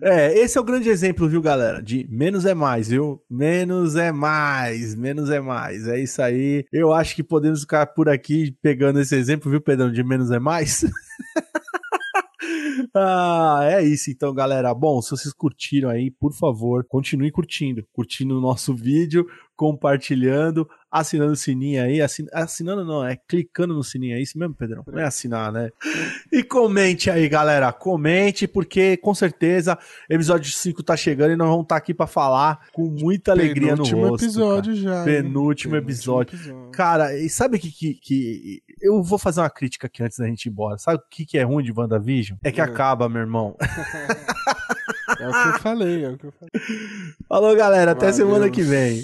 É, 0.01 0.37
esse 0.37 0.57
é 0.57 0.61
o 0.61 0.63
grande 0.63 0.89
exemplo, 0.89 1.27
viu, 1.27 1.41
galera? 1.41 1.81
De 1.81 2.07
menos 2.09 2.45
é 2.45 2.53
mais, 2.53 2.89
viu? 2.89 3.21
Menos 3.29 3.95
é 3.95 4.11
mais, 4.11 4.95
menos 4.95 5.29
é 5.29 5.39
mais. 5.39 5.87
É 5.87 5.99
isso 5.99 6.21
aí. 6.21 6.65
Eu 6.71 6.93
acho 6.93 7.15
que 7.15 7.23
podemos 7.23 7.61
ficar 7.61 7.87
por 7.87 8.09
aqui 8.09 8.55
pegando 8.61 8.99
esse 8.99 9.15
exemplo, 9.15 9.49
viu, 9.49 9.61
Pedrão? 9.61 9.91
De 9.91 10.03
menos 10.03 10.31
é 10.31 10.39
mais. 10.39 10.85
ah, 12.93 13.59
é 13.63 13.83
isso 13.83 14.11
então, 14.11 14.33
galera. 14.33 14.73
Bom, 14.73 15.01
se 15.01 15.11
vocês 15.11 15.33
curtiram 15.33 15.89
aí, 15.89 16.11
por 16.11 16.33
favor, 16.33 16.85
continue 16.87 17.31
curtindo. 17.31 17.83
Curtindo 17.93 18.37
o 18.37 18.41
nosso 18.41 18.73
vídeo, 18.73 19.25
compartilhando, 19.55 20.67
assinando 20.91 21.33
o 21.33 21.35
sininho 21.35 21.83
aí. 21.83 22.01
Assin... 22.01 22.25
Assinando 22.33 22.85
não, 22.85 23.05
é 23.05 23.15
clicando 23.15 23.73
no 23.73 23.83
sininho. 23.83 24.15
É 24.15 24.21
isso 24.21 24.37
mesmo, 24.37 24.55
Pedrão? 24.55 24.83
Não 24.87 24.99
é 24.99 25.03
assinar, 25.03 25.51
né? 25.51 25.69
E 26.31 26.43
comente 26.43 27.09
aí, 27.09 27.27
galera. 27.27 27.71
Comente, 27.71 28.47
porque 28.47 28.97
com 28.97 29.13
certeza 29.13 29.77
episódio 30.09 30.51
5 30.51 30.83
tá 30.83 30.95
chegando 30.95 31.31
e 31.31 31.35
nós 31.35 31.47
vamos 31.47 31.63
estar 31.63 31.75
tá 31.75 31.79
aqui 31.79 31.93
para 31.93 32.07
falar 32.07 32.67
com 32.73 32.85
muita 32.85 33.31
alegria 33.31 33.75
no 33.75 33.83
rosto. 33.83 33.95
Penúltimo 33.95 34.15
episódio 34.15 34.75
já. 34.75 35.03
Penúltimo, 35.03 35.75
episódio. 35.75 36.35
episódio. 36.35 36.71
Cara, 36.71 37.17
e 37.17 37.29
sabe 37.29 37.57
o 37.57 37.59
que, 37.59 37.71
que, 37.71 37.93
que, 37.95 38.63
Eu 38.81 39.03
vou 39.03 39.19
fazer 39.19 39.41
uma 39.41 39.49
crítica 39.49 39.87
aqui 39.87 40.03
antes 40.03 40.17
da 40.17 40.27
gente 40.27 40.45
ir 40.45 40.49
embora. 40.49 40.77
Sabe 40.77 40.97
o 40.97 41.03
que, 41.09 41.25
que 41.25 41.37
é 41.37 41.43
ruim 41.43 41.63
de 41.63 41.71
WandaVision? 41.71 42.37
É 42.43 42.51
que 42.51 42.61
é. 42.61 42.63
acaba, 42.63 43.09
meu 43.09 43.21
irmão. 43.21 43.55
É 45.19 45.27
o 45.27 45.31
que 45.31 45.49
eu 45.49 45.59
falei, 45.59 46.05
é 46.05 46.09
o 46.09 46.17
que 46.17 46.25
eu 46.27 46.31
falei. 46.31 46.51
Falou, 47.27 47.55
galera. 47.55 47.91
Até 47.91 48.11
Valeu. 48.11 48.13
semana 48.13 48.49
que 48.49 48.61
vem. 48.61 49.03